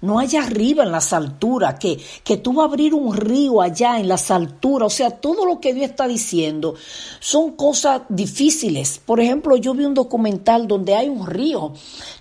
no 0.02 0.20
allá 0.20 0.44
arriba 0.44 0.84
en 0.84 0.92
las 0.92 1.14
alturas, 1.14 1.76
que, 1.80 2.00
que 2.24 2.38
tú 2.38 2.54
vas 2.54 2.66
a 2.66 2.70
abrir 2.70 2.94
un 2.94 3.16
río 3.16 3.62
allá 3.62 4.00
en 4.00 4.08
las 4.08 4.32
alturas. 4.32 4.94
O 4.94 4.96
sea, 4.96 5.12
todo 5.12 5.46
lo 5.46 5.60
que 5.60 5.74
Dios 5.74 5.90
está 5.90 6.08
diciendo 6.08 6.76
son 7.20 7.52
cosas 7.52 8.02
difíciles. 8.10 9.00
Por 9.04 9.20
ejemplo, 9.20 9.56
yo 9.58 9.74
vi 9.74 9.86
un 9.86 9.94
documental 9.94 10.68
donde 10.68 10.96
hay 10.96 11.10
un 11.10 11.26
río. 11.26 11.74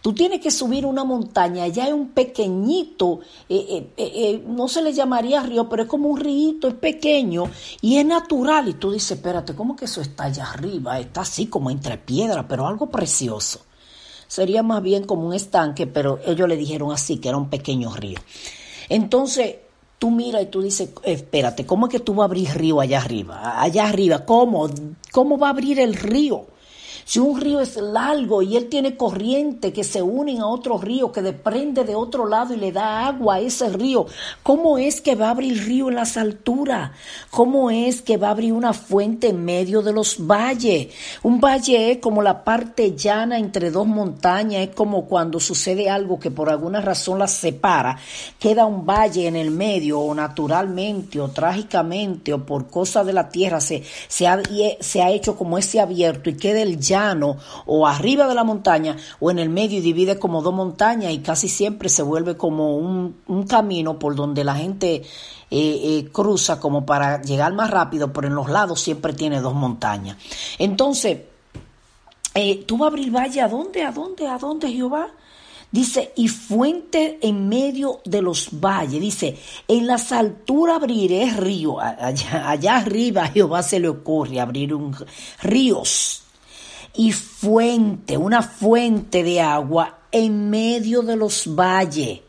Tú 0.02 0.12
tienes 0.12 0.40
que 0.40 0.50
subir 0.50 0.86
una 0.86 1.04
montaña, 1.04 1.64
allá 1.64 1.84
hay 1.84 1.92
un 1.92 2.08
pequeñito, 2.08 3.20
eh, 3.48 3.88
eh, 3.96 4.12
eh, 4.14 4.44
no 4.46 4.68
se 4.68 4.82
le 4.82 4.92
llamaría 4.92 5.42
río, 5.42 5.68
pero 5.68 5.82
es 5.82 5.88
como 5.88 6.08
un 6.08 6.20
río, 6.20 6.36
es 6.62 6.74
pequeño 6.74 7.44
y 7.80 7.96
es 7.96 8.06
natural. 8.06 8.68
Y 8.68 8.74
tú 8.74 8.92
dices, 8.92 9.12
espérate, 9.12 9.54
¿cómo 9.54 9.76
que 9.76 9.86
eso 9.86 10.00
está 10.00 10.24
allá 10.24 10.50
arriba? 10.50 10.98
Está 10.98 11.22
así 11.22 11.46
como 11.46 11.70
entre 11.70 11.98
piedras, 11.98 12.46
pero 12.48 12.66
algo 12.66 12.88
precioso 12.88 13.60
sería 14.26 14.62
más 14.62 14.82
bien 14.82 15.04
como 15.04 15.26
un 15.26 15.34
estanque, 15.34 15.86
pero 15.86 16.18
ellos 16.26 16.48
le 16.48 16.56
dijeron 16.56 16.92
así, 16.92 17.18
que 17.18 17.28
era 17.28 17.38
un 17.38 17.48
pequeño 17.48 17.94
río. 17.94 18.18
Entonces, 18.88 19.56
tú 19.98 20.10
miras 20.10 20.42
y 20.42 20.46
tú 20.46 20.62
dices, 20.62 20.90
espérate, 21.02 21.66
¿cómo 21.66 21.86
es 21.86 21.92
que 21.92 22.00
tú 22.00 22.14
vas 22.14 22.24
a 22.24 22.26
abrir 22.26 22.48
río 22.54 22.80
allá 22.80 23.00
arriba? 23.00 23.60
Allá 23.60 23.88
arriba, 23.88 24.24
¿cómo? 24.24 24.68
¿Cómo 25.12 25.38
va 25.38 25.48
a 25.48 25.50
abrir 25.50 25.80
el 25.80 25.94
río? 25.94 26.46
Si 27.06 27.20
un 27.20 27.40
río 27.40 27.60
es 27.60 27.76
largo 27.76 28.42
y 28.42 28.56
él 28.56 28.68
tiene 28.68 28.96
corriente 28.96 29.72
que 29.72 29.84
se 29.84 30.02
unen 30.02 30.40
a 30.40 30.48
otro 30.48 30.76
río, 30.76 31.12
que 31.12 31.22
desprende 31.22 31.84
de 31.84 31.94
otro 31.94 32.26
lado 32.26 32.52
y 32.52 32.56
le 32.56 32.72
da 32.72 33.06
agua 33.06 33.36
a 33.36 33.40
ese 33.40 33.68
río, 33.68 34.06
¿cómo 34.42 34.76
es 34.76 35.00
que 35.00 35.14
va 35.14 35.28
a 35.28 35.30
abrir 35.30 35.66
río 35.66 35.88
en 35.88 35.94
las 35.94 36.16
alturas? 36.16 36.90
¿Cómo 37.30 37.70
es 37.70 38.02
que 38.02 38.16
va 38.16 38.26
a 38.26 38.30
abrir 38.32 38.52
una 38.52 38.72
fuente 38.72 39.28
en 39.28 39.44
medio 39.44 39.82
de 39.82 39.92
los 39.92 40.26
valles? 40.26 40.88
Un 41.22 41.40
valle 41.40 41.92
es 41.92 41.98
como 41.98 42.22
la 42.22 42.42
parte 42.42 42.96
llana 42.96 43.38
entre 43.38 43.70
dos 43.70 43.86
montañas, 43.86 44.62
es 44.62 44.74
como 44.74 45.04
cuando 45.04 45.38
sucede 45.38 45.88
algo 45.88 46.18
que 46.18 46.32
por 46.32 46.50
alguna 46.50 46.80
razón 46.80 47.20
las 47.20 47.30
separa, 47.30 47.96
queda 48.40 48.66
un 48.66 48.84
valle 48.84 49.28
en 49.28 49.36
el 49.36 49.52
medio 49.52 50.00
o 50.00 50.12
naturalmente 50.12 51.20
o 51.20 51.28
trágicamente 51.28 52.32
o 52.32 52.44
por 52.44 52.66
cosa 52.66 53.04
de 53.04 53.12
la 53.12 53.28
tierra 53.28 53.60
se, 53.60 53.84
se, 54.08 54.26
ha, 54.26 54.42
se 54.80 55.02
ha 55.02 55.10
hecho 55.12 55.36
como 55.36 55.56
ese 55.56 55.78
abierto 55.78 56.30
y 56.30 56.36
queda 56.36 56.62
el 56.62 56.80
llano 56.80 56.95
o 57.66 57.86
arriba 57.86 58.26
de 58.26 58.34
la 58.34 58.44
montaña 58.44 58.96
o 59.20 59.30
en 59.30 59.38
el 59.38 59.48
medio 59.48 59.78
y 59.78 59.80
divide 59.80 60.18
como 60.18 60.42
dos 60.42 60.54
montañas 60.54 61.12
y 61.12 61.18
casi 61.18 61.48
siempre 61.48 61.88
se 61.88 62.02
vuelve 62.02 62.36
como 62.36 62.76
un, 62.76 63.16
camino 63.48 63.98
por 63.98 64.16
donde 64.16 64.44
la 64.44 64.56
gente 64.56 64.96
eh, 64.96 65.04
eh, 65.50 66.08
cruza 66.10 66.58
como 66.58 66.84
para 66.84 67.22
llegar 67.22 67.52
más 67.52 67.70
rápido, 67.70 68.12
pero 68.12 68.26
en 68.26 68.34
los 68.34 68.48
lados 68.48 68.80
siempre 68.80 69.12
tiene 69.12 69.40
dos 69.40 69.54
montañas. 69.54 70.16
Entonces, 70.58 71.18
eh, 72.34 72.64
tú 72.66 72.78
vas 72.78 72.86
a 72.86 72.88
abrir 72.88 73.14
valle, 73.14 73.40
¿a 73.40 73.48
dónde? 73.48 73.82
¿A 73.82 73.92
dónde? 73.92 74.26
¿A 74.26 74.38
dónde, 74.38 74.72
Jehová? 74.72 75.08
Dice, 75.70 76.12
y 76.16 76.28
fuente 76.28 77.18
en 77.22 77.48
medio 77.48 78.00
de 78.04 78.22
los 78.22 78.48
valles. 78.52 79.00
Dice, 79.00 79.38
en 79.68 79.86
las 79.86 80.12
alturas 80.12 80.76
abriré 80.76 81.30
río. 81.32 81.78
Allá, 81.80 82.76
arriba 82.76 83.26
Jehová 83.28 83.62
se 83.62 83.80
le 83.80 83.88
ocurre 83.88 84.40
abrir 84.40 84.74
un 84.74 84.96
ríos 85.42 86.25
y 86.96 87.12
fuente, 87.12 88.16
una 88.16 88.42
fuente 88.42 89.22
de 89.22 89.40
agua 89.40 89.98
en 90.10 90.50
medio 90.50 91.02
de 91.02 91.16
los 91.16 91.54
valles. 91.54 92.20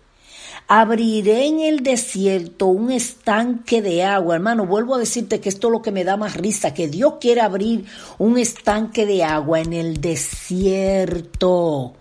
Abriré 0.68 1.48
en 1.48 1.62
el 1.62 1.82
desierto 1.82 2.66
un 2.68 2.92
estanque 2.92 3.82
de 3.82 4.04
agua. 4.04 4.36
Hermano, 4.36 4.66
vuelvo 4.66 4.96
a 4.96 5.00
decirte 5.00 5.40
que 5.40 5.48
esto 5.48 5.68
es 5.68 5.72
lo 5.72 5.82
que 5.82 5.94
me 5.94 6.04
da 6.04 6.18
más 6.18 6.36
risa, 6.36 6.74
que 6.74 6.90
Dios 6.90 7.14
quiere 7.22 7.40
abrir 7.40 7.86
un 8.18 8.38
estanque 8.38 9.06
de 9.06 9.24
agua 9.24 9.62
en 9.62 9.72
el 9.72 10.02
desierto. 10.02 11.94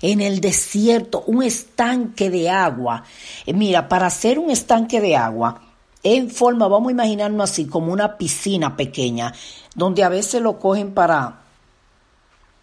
En 0.00 0.20
el 0.20 0.40
desierto, 0.40 1.22
un 1.26 1.44
estanque 1.44 2.28
de 2.30 2.50
agua. 2.50 3.04
Eh, 3.46 3.52
mira, 3.52 3.88
para 3.88 4.06
hacer 4.06 4.40
un 4.40 4.50
estanque 4.50 5.00
de 5.00 5.16
agua, 5.16 5.62
en 6.02 6.30
forma, 6.30 6.66
vamos 6.66 6.88
a 6.88 6.92
imaginarnos 6.92 7.50
así, 7.50 7.66
como 7.66 7.92
una 7.92 8.16
piscina 8.16 8.76
pequeña, 8.76 9.32
donde 9.74 10.02
a 10.02 10.08
veces 10.08 10.42
lo 10.42 10.58
cogen 10.58 10.94
para 10.94 11.47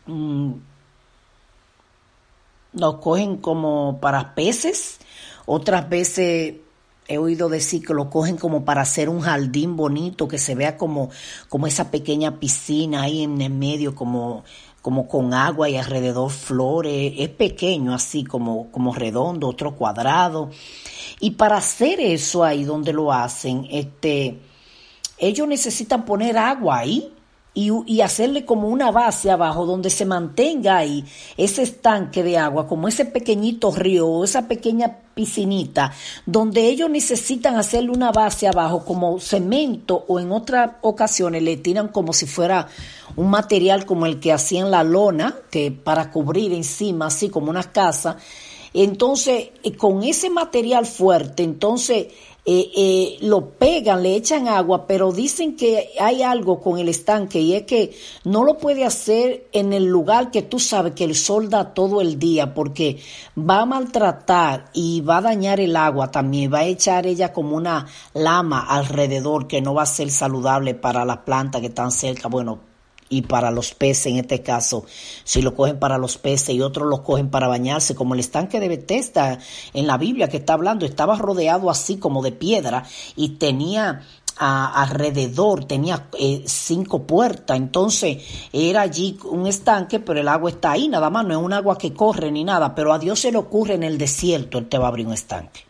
Mm, 0.08 0.54
nos 2.74 2.96
cogen 2.96 3.38
como 3.38 4.00
para 4.02 4.36
peces, 4.36 5.00
otras 5.46 5.90
veces 5.90 6.56
he 7.08 7.18
oído 7.18 7.50
decir 7.50 7.86
que 7.86 7.94
lo 7.94 8.10
cogen 8.10 8.38
como 8.38 8.66
para 8.66 8.82
hacer 8.82 9.10
un 9.10 9.22
jardín 9.22 9.76
bonito, 9.76 10.28
que 10.28 10.38
se 10.38 10.56
vea 10.56 10.78
como, 10.78 11.10
como 11.50 11.68
esa 11.68 11.92
pequeña 11.92 12.40
piscina 12.40 13.04
ahí 13.04 13.24
en 13.24 13.42
el 13.42 13.52
medio, 13.52 13.96
como, 13.96 14.44
como 14.82 15.08
con 15.08 15.34
agua 15.34 15.70
y 15.70 15.78
alrededor 15.78 16.32
flores, 16.32 17.14
es 17.18 17.30
pequeño 17.30 17.94
así 17.94 18.24
como, 18.24 18.72
como 18.72 18.94
redondo, 18.94 19.48
otro 19.48 19.76
cuadrado. 19.76 20.50
Y 21.20 21.32
para 21.32 21.58
hacer 21.58 22.00
eso 22.00 22.44
ahí 22.44 22.64
donde 22.64 22.92
lo 22.92 23.14
hacen, 23.14 23.68
este, 23.70 24.40
ellos 25.18 25.48
necesitan 25.48 26.06
poner 26.06 26.38
agua 26.38 26.80
ahí 26.80 27.15
y, 27.56 28.02
hacerle 28.02 28.44
como 28.44 28.68
una 28.68 28.92
base 28.92 29.32
abajo 29.32 29.66
donde 29.66 29.90
se 29.90 30.06
mantenga 30.06 30.78
ahí 30.78 31.06
ese 31.38 31.64
estanque 31.64 32.22
de 32.22 32.38
agua, 32.38 32.68
como 32.68 32.90
ese 32.90 33.06
pequeñito 33.06 33.72
río 33.72 34.08
o 34.08 34.26
esa 34.26 34.50
pequeña 34.50 34.98
piscinita, 35.16 35.94
donde 36.26 36.68
ellos 36.68 36.90
necesitan 36.90 37.56
hacerle 37.56 37.92
una 37.92 38.12
base 38.12 38.50
abajo 38.50 38.84
como 38.84 39.22
cemento 39.22 40.04
o 40.10 40.20
en 40.20 40.34
otras 40.34 40.72
ocasiones 40.82 41.42
le 41.44 41.56
tiran 41.56 41.88
como 41.88 42.12
si 42.12 42.26
fuera 42.26 42.68
un 43.16 43.30
material 43.30 43.86
como 43.86 44.06
el 44.06 44.20
que 44.20 44.34
hacían 44.34 44.70
la 44.70 44.84
lona, 44.84 45.34
que 45.50 45.72
para 45.72 46.12
cubrir 46.12 46.52
encima, 46.52 47.06
así 47.08 47.30
como 47.30 47.50
una 47.50 47.64
casa. 47.64 48.18
Entonces, 48.74 49.52
eh, 49.64 49.78
con 49.78 50.04
ese 50.04 50.30
material 50.30 50.86
fuerte, 50.86 51.44
entonces 51.44 52.08
eh, 52.48 52.72
eh, 52.78 53.18
lo 53.22 53.50
pegan, 53.50 54.04
le 54.04 54.16
echan 54.16 54.48
agua, 54.48 54.86
pero 54.86 55.12
dicen 55.12 55.56
que 55.56 55.90
hay 56.00 56.22
algo 56.22 56.62
con 56.62 56.78
el 56.78 56.90
estanque 56.90 57.42
y 57.42 57.56
es 57.56 57.64
que 57.64 57.98
no 58.24 58.44
lo 58.44 58.60
puede 58.60 58.86
hacer 58.86 59.48
en 59.52 59.74
el 59.74 59.86
lugar 59.86 60.30
que 60.30 60.44
tú 60.44 60.60
sabes 60.60 60.94
que 60.94 61.06
el 61.06 61.16
sol 61.16 61.50
da 61.50 61.74
todo 61.74 62.02
el 62.02 62.20
día 62.20 62.54
porque 62.54 63.00
va 63.36 63.62
a 63.62 63.66
maltratar 63.66 64.70
y 64.74 65.02
va 65.02 65.18
a 65.18 65.22
dañar 65.22 65.60
el 65.60 65.76
agua 65.76 66.12
también, 66.12 66.54
va 66.54 66.60
a 66.60 66.66
echar 66.66 67.08
ella 67.08 67.34
como 67.34 67.56
una 67.56 67.88
lama 68.14 68.64
alrededor 68.68 69.48
que 69.48 69.62
no 69.62 69.74
va 69.74 69.82
a 69.82 69.88
ser 69.88 70.12
saludable 70.12 70.76
para 70.76 71.04
las 71.04 71.18
plantas 71.18 71.62
que 71.62 71.68
están 71.68 71.92
cerca. 71.92 72.28
Bueno, 72.28 72.75
y 73.10 73.24
para 73.24 73.52
los 73.52 73.74
peces 73.74 74.08
en 74.08 74.18
este 74.18 74.42
caso, 74.42 74.86
si 75.24 75.42
lo 75.42 75.56
cogen 75.56 75.80
para 75.80 75.98
los 75.98 76.18
peces 76.18 76.56
y 76.56 76.62
otros 76.62 76.88
lo 76.88 77.04
cogen 77.04 77.30
para 77.30 77.48
bañarse, 77.48 77.96
como 77.96 78.14
el 78.14 78.20
estanque 78.20 78.60
de 78.60 78.70
Bethesda 78.70 79.40
en 79.74 79.88
la 79.88 79.98
Biblia 79.98 80.28
que 80.28 80.38
está 80.38 80.54
hablando, 80.54 80.86
estaba 80.86 81.18
rodeado 81.18 81.70
así 81.70 81.98
como 81.98 82.24
de 82.24 82.32
piedra 82.32 82.84
y 83.16 83.30
tenía 83.30 84.02
alrededor 84.38 85.66
tenía 85.66 86.10
eh, 86.20 86.44
cinco 86.46 87.04
puertas, 87.04 87.56
entonces 87.56 88.18
era 88.52 88.82
allí 88.82 89.18
un 89.30 89.48
estanque, 89.48 90.00
pero 90.00 90.20
el 90.20 90.28
agua 90.28 90.50
está 90.50 90.72
ahí, 90.72 90.88
nada 90.90 91.10
más, 91.10 91.26
no 91.26 91.40
es 91.40 91.44
un 91.44 91.54
agua 91.54 91.78
que 91.78 91.94
corre 91.94 92.32
ni 92.32 92.44
nada, 92.44 92.76
pero 92.76 92.92
a 92.92 93.00
Dios 93.00 93.20
se 93.22 93.32
le 93.32 93.38
ocurre 93.38 93.76
en 93.76 93.84
el 93.84 93.98
desierto, 93.98 94.58
Él 94.58 94.68
te 94.68 94.78
va 94.78 94.86
a 94.86 94.90
abrir 94.90 95.08
un 95.08 95.14
estanque. 95.14 95.65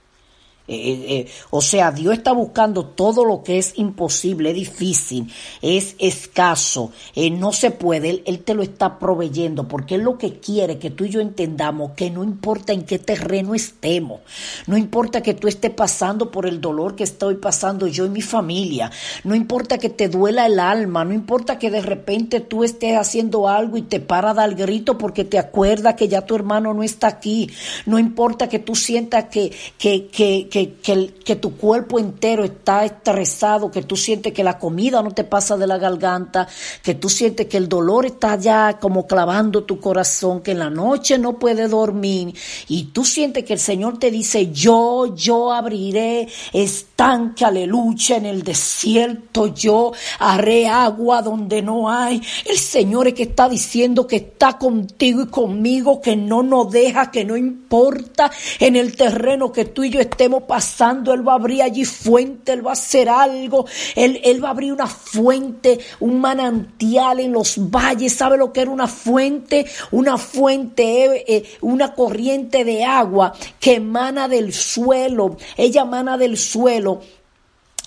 Eh, 0.67 0.73
eh, 0.75 1.05
eh, 1.09 1.31
o 1.51 1.61
sea, 1.61 1.91
Dios 1.91 2.15
está 2.15 2.31
buscando 2.31 2.85
todo 2.85 3.23
lo 3.23 3.43
que 3.43 3.59
es 3.59 3.77
imposible, 3.77 4.49
es 4.49 4.55
difícil, 4.55 5.31
es 5.61 5.95
escaso, 5.99 6.91
no 7.33 7.53
se 7.53 7.69
puede, 7.69 8.23
él, 8.25 8.39
te 8.39 8.55
lo 8.55 8.63
está 8.63 8.97
proveyendo 8.97 9.67
porque 9.67 9.95
Él 9.95 10.01
lo 10.01 10.17
que 10.17 10.39
quiere 10.39 10.79
que 10.79 10.89
tú 10.89 11.05
y 11.05 11.09
yo 11.09 11.21
entendamos 11.21 11.91
que 11.91 12.09
no 12.09 12.23
importa 12.23 12.73
en 12.73 12.81
qué 12.81 12.97
terreno 12.97 13.53
estemos, 13.53 14.21
no 14.65 14.75
importa 14.75 15.21
que 15.21 15.35
tú 15.35 15.47
estés 15.47 15.69
pasando 15.69 16.31
por 16.31 16.47
el 16.47 16.59
dolor 16.59 16.95
que 16.95 17.03
estoy 17.03 17.35
pasando 17.35 17.85
yo 17.85 18.07
y 18.07 18.09
mi 18.09 18.23
familia, 18.23 18.89
no 19.23 19.35
importa 19.35 19.77
que 19.77 19.89
te 19.89 20.09
duela 20.09 20.47
el 20.47 20.59
alma, 20.59 21.05
no 21.05 21.13
importa 21.13 21.59
que 21.59 21.69
de 21.69 21.81
repente 21.81 22.39
tú 22.39 22.63
estés 22.63 22.97
haciendo 22.97 23.47
algo 23.47 23.77
y 23.77 23.83
te 23.83 23.99
para 23.99 24.33
dar 24.33 24.55
grito 24.55 24.97
porque 24.97 25.25
te 25.25 25.37
acuerdas 25.37 25.93
que 25.93 26.07
ya 26.07 26.25
tu 26.25 26.33
hermano 26.33 26.73
no 26.73 26.81
está 26.81 27.05
aquí, 27.05 27.51
no 27.85 27.99
importa 27.99 28.49
que 28.49 28.57
tú 28.57 28.73
sientas 28.73 29.25
que, 29.25 29.51
que, 29.77 30.07
que 30.07 30.54
que, 30.63 31.35
tu 31.35 31.57
cuerpo 31.57 31.99
entero 31.99 32.45
está 32.45 32.85
estresado, 32.85 33.69
que 33.69 33.81
tú 33.81 33.97
sientes 33.97 34.31
que 34.31 34.43
la 34.43 34.57
comida 34.57 35.01
no 35.01 35.11
te 35.11 35.25
pasa 35.25 35.57
de 35.57 35.67
la 35.67 35.77
garganta, 35.77 36.47
que 36.81 36.95
tú 36.95 37.09
sientes 37.09 37.47
que 37.47 37.57
el 37.57 37.67
dolor 37.67 38.05
está 38.05 38.37
ya 38.37 38.79
como 38.79 39.05
clavando 39.05 39.63
tu 39.63 39.79
corazón, 39.81 40.41
que 40.41 40.51
en 40.51 40.59
la 40.59 40.69
noche 40.69 41.17
no 41.17 41.37
puedes 41.37 41.69
dormir 41.69 42.33
y 42.69 42.85
tú 42.85 43.03
sientes 43.03 43.43
que 43.43 43.53
el 43.53 43.59
Señor 43.59 43.99
te 43.99 44.11
dice, 44.11 44.51
yo, 44.51 45.13
yo 45.15 45.51
abriré 45.51 46.29
estanque, 46.53 47.43
aleluya, 47.43 48.17
en 48.17 48.25
el 48.25 48.43
desierto, 48.43 49.47
yo 49.47 49.91
haré 50.19 50.67
agua 50.67 51.21
donde 51.21 51.61
no 51.61 51.89
hay. 51.89 52.21
El 52.45 52.57
Señor 52.57 53.07
es 53.07 53.13
que 53.13 53.23
está 53.23 53.49
diciendo 53.49 54.07
que 54.07 54.17
está 54.17 54.57
contigo 54.57 55.23
y 55.23 55.27
conmigo, 55.27 55.99
que 55.99 56.15
no 56.15 56.43
nos 56.43 56.71
deja, 56.71 57.11
que 57.11 57.25
no 57.25 57.35
importa 57.35 58.31
en 58.59 58.75
el 58.77 58.95
terreno 58.95 59.51
que 59.51 59.65
tú 59.65 59.83
y 59.83 59.89
yo 59.89 59.99
estemos 59.99 60.44
pasando, 60.47 61.13
Él 61.13 61.27
va 61.27 61.33
a 61.33 61.35
abrir 61.35 61.61
allí 61.61 61.85
fuente, 61.85 62.53
Él 62.53 62.65
va 62.65 62.71
a 62.71 62.73
hacer 62.73 63.09
algo, 63.09 63.65
Él, 63.95 64.19
él 64.23 64.43
va 64.43 64.49
a 64.49 64.51
abrir 64.51 64.73
una 64.73 64.87
fuente, 64.87 65.79
un 65.99 66.19
manantial 66.19 67.19
en 67.19 67.31
los 67.31 67.55
valles. 67.69 68.13
¿Sabe 68.13 68.37
lo 68.37 68.51
que 68.51 68.61
era 68.61 68.71
una 68.71 68.87
fuente? 68.87 69.65
Una 69.91 70.17
fuente, 70.17 71.05
eh, 71.05 71.23
eh, 71.27 71.43
una 71.61 71.93
corriente 71.93 72.63
de 72.63 72.83
agua 72.83 73.33
que 73.59 73.75
emana 73.75 74.27
del 74.27 74.53
suelo. 74.53 75.37
Ella 75.57 75.81
emana 75.81 76.17
del 76.17 76.37
suelo 76.37 77.01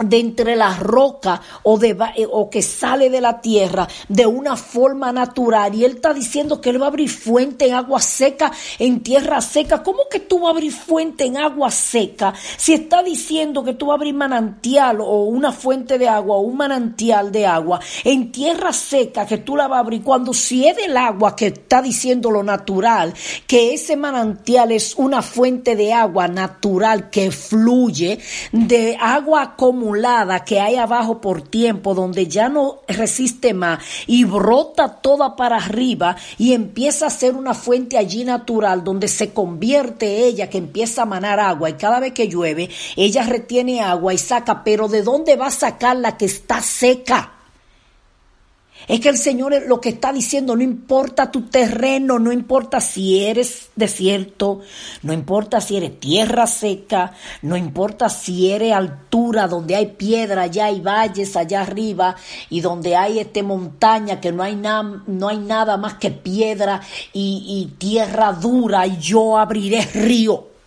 de 0.00 0.18
entre 0.18 0.56
las 0.56 0.78
rocas 0.78 1.40
o, 1.62 1.78
de, 1.78 1.96
eh, 2.16 2.26
o 2.30 2.48
que 2.48 2.62
sale 2.62 3.10
de 3.10 3.20
la 3.20 3.40
tierra 3.40 3.88
de 4.08 4.26
una 4.26 4.56
forma 4.56 5.12
natural. 5.12 5.74
Y 5.74 5.84
él 5.84 5.92
está 5.96 6.14
diciendo 6.14 6.60
que 6.60 6.70
él 6.70 6.80
va 6.80 6.86
a 6.86 6.88
abrir 6.88 7.10
fuente 7.10 7.66
en 7.66 7.74
agua 7.74 8.00
seca, 8.00 8.52
en 8.78 9.02
tierra 9.02 9.40
seca. 9.40 9.82
¿Cómo 9.82 10.02
que 10.10 10.20
tú 10.20 10.40
vas 10.40 10.48
a 10.48 10.50
abrir 10.50 10.72
fuente 10.72 11.24
en 11.24 11.36
agua 11.36 11.70
seca? 11.70 12.32
Si 12.56 12.74
está 12.74 13.02
diciendo 13.02 13.64
que 13.64 13.74
tú 13.74 13.86
vas 13.86 13.94
a 13.94 13.96
abrir 13.96 14.14
manantial 14.14 15.00
o 15.00 15.24
una 15.24 15.52
fuente 15.52 15.98
de 15.98 16.08
agua 16.08 16.36
o 16.36 16.40
un 16.40 16.56
manantial 16.56 17.32
de 17.32 17.46
agua 17.46 17.80
en 18.04 18.30
tierra 18.30 18.72
seca 18.72 19.26
que 19.26 19.38
tú 19.38 19.56
la 19.56 19.66
vas 19.66 19.78
a 19.78 19.80
abrir, 19.80 20.02
cuando 20.02 20.32
si 20.32 20.66
es 20.66 20.76
del 20.76 20.96
agua 20.96 21.34
que 21.34 21.48
está 21.48 21.82
diciendo 21.82 22.30
lo 22.30 22.42
natural, 22.42 23.14
que 23.46 23.74
ese 23.74 23.96
manantial 23.96 24.72
es 24.72 24.94
una 24.96 25.22
fuente 25.22 25.76
de 25.76 25.92
agua 25.92 26.28
natural 26.28 27.10
que 27.10 27.30
fluye, 27.30 28.18
de 28.52 28.96
agua 29.00 29.56
como 29.56 29.87
que 30.44 30.60
hay 30.60 30.76
abajo 30.76 31.20
por 31.20 31.42
tiempo, 31.42 31.94
donde 31.94 32.26
ya 32.26 32.48
no 32.48 32.80
resiste 32.88 33.54
más 33.54 33.82
y 34.06 34.24
brota 34.24 34.88
toda 35.00 35.36
para 35.36 35.56
arriba 35.56 36.16
y 36.36 36.52
empieza 36.52 37.06
a 37.06 37.10
ser 37.10 37.34
una 37.34 37.54
fuente 37.54 37.96
allí 37.96 38.24
natural 38.24 38.84
donde 38.84 39.08
se 39.08 39.32
convierte 39.32 40.24
ella, 40.24 40.50
que 40.50 40.58
empieza 40.58 41.02
a 41.02 41.06
manar 41.06 41.40
agua 41.40 41.70
y 41.70 41.74
cada 41.74 42.00
vez 42.00 42.12
que 42.12 42.28
llueve, 42.28 42.68
ella 42.96 43.22
retiene 43.24 43.80
agua 43.80 44.12
y 44.12 44.18
saca, 44.18 44.62
pero 44.64 44.88
¿de 44.88 45.02
dónde 45.02 45.36
va 45.36 45.46
a 45.46 45.50
sacar 45.50 45.96
la 45.96 46.16
que 46.16 46.26
está 46.26 46.60
seca? 46.60 47.37
Es 48.88 49.00
que 49.00 49.10
el 49.10 49.18
Señor 49.18 49.52
lo 49.66 49.82
que 49.82 49.90
está 49.90 50.14
diciendo, 50.14 50.56
no 50.56 50.62
importa 50.62 51.30
tu 51.30 51.42
terreno, 51.42 52.18
no 52.18 52.32
importa 52.32 52.80
si 52.80 53.22
eres 53.22 53.68
desierto, 53.76 54.62
no 55.02 55.12
importa 55.12 55.60
si 55.60 55.76
eres 55.76 56.00
tierra 56.00 56.46
seca, 56.46 57.12
no 57.42 57.58
importa 57.58 58.08
si 58.08 58.50
eres 58.50 58.72
altura 58.72 59.46
donde 59.46 59.76
hay 59.76 59.88
piedra, 59.88 60.42
allá 60.42 60.66
hay 60.66 60.80
valles 60.80 61.36
allá 61.36 61.60
arriba 61.60 62.16
y 62.48 62.62
donde 62.62 62.96
hay 62.96 63.18
este 63.18 63.42
montaña 63.42 64.22
que 64.22 64.32
no 64.32 64.42
hay, 64.42 64.56
no 64.56 65.28
hay 65.28 65.38
nada 65.38 65.76
más 65.76 65.94
que 65.94 66.10
piedra 66.10 66.80
y, 67.12 67.44
y 67.46 67.76
tierra 67.76 68.32
dura 68.32 68.86
y 68.86 68.96
yo 68.96 69.36
abriré 69.36 69.82
río. 69.92 70.57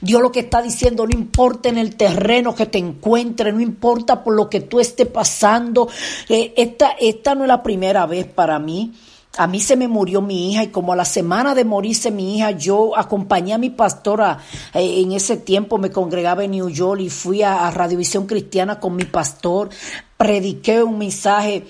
Dios 0.00 0.20
lo 0.20 0.32
que 0.32 0.40
está 0.40 0.62
diciendo, 0.62 1.06
no 1.06 1.14
importa 1.14 1.68
en 1.68 1.78
el 1.78 1.96
terreno 1.96 2.54
que 2.54 2.66
te 2.66 2.78
encuentres, 2.78 3.54
no 3.54 3.60
importa 3.60 4.22
por 4.22 4.34
lo 4.34 4.48
que 4.50 4.60
tú 4.60 4.80
estés 4.80 5.06
pasando. 5.06 5.88
Eh, 6.28 6.54
esta, 6.56 6.90
esta 6.98 7.34
no 7.34 7.42
es 7.42 7.48
la 7.48 7.62
primera 7.62 8.06
vez 8.06 8.26
para 8.26 8.58
mí. 8.58 8.92
A 9.38 9.46
mí 9.46 9.60
se 9.60 9.76
me 9.76 9.88
murió 9.88 10.20
mi 10.20 10.52
hija 10.52 10.64
y 10.64 10.68
como 10.68 10.92
a 10.92 10.96
la 10.96 11.06
semana 11.06 11.54
de 11.54 11.64
morirse 11.64 12.10
mi 12.10 12.36
hija, 12.36 12.50
yo 12.50 12.96
acompañé 12.98 13.54
a 13.54 13.58
mi 13.58 13.70
pastora. 13.70 14.38
Eh, 14.74 15.00
en 15.00 15.12
ese 15.12 15.38
tiempo 15.38 15.78
me 15.78 15.90
congregaba 15.90 16.44
en 16.44 16.50
New 16.50 16.68
York 16.68 17.00
y 17.00 17.08
fui 17.08 17.42
a, 17.42 17.66
a 17.66 17.70
Radiovisión 17.70 18.26
Cristiana 18.26 18.78
con 18.78 18.94
mi 18.94 19.04
pastor. 19.04 19.70
Prediqué 20.18 20.82
un 20.82 20.98
mensaje 20.98 21.64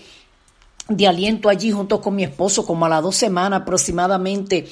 de 0.88 1.06
aliento 1.06 1.48
allí 1.48 1.70
junto 1.70 2.00
con 2.00 2.16
mi 2.16 2.24
esposo 2.24 2.66
como 2.66 2.86
a 2.86 2.88
las 2.88 3.02
dos 3.02 3.16
semanas 3.16 3.62
aproximadamente. 3.62 4.66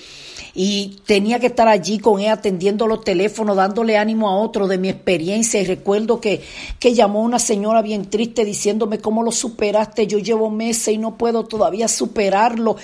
Y 0.52 0.96
tenía 1.06 1.38
que 1.38 1.46
estar 1.46 1.68
allí 1.68 2.00
con 2.00 2.20
él 2.20 2.28
atendiendo 2.28 2.88
los 2.88 3.04
teléfonos, 3.04 3.56
dándole 3.56 3.96
ánimo 3.96 4.28
a 4.28 4.36
otro 4.36 4.66
de 4.66 4.78
mi 4.78 4.88
experiencia. 4.88 5.60
Y 5.60 5.64
recuerdo 5.64 6.20
que, 6.20 6.42
que 6.80 6.92
llamó 6.92 7.22
una 7.22 7.38
señora 7.38 7.82
bien 7.82 8.06
triste 8.06 8.44
diciéndome 8.44 8.98
cómo 8.98 9.22
lo 9.22 9.30
superaste, 9.30 10.08
yo 10.08 10.18
llevo 10.18 10.50
meses 10.50 10.94
y 10.94 10.98
no 10.98 11.16
puedo 11.16 11.44
todavía 11.44 11.86
superarlo 11.86 12.76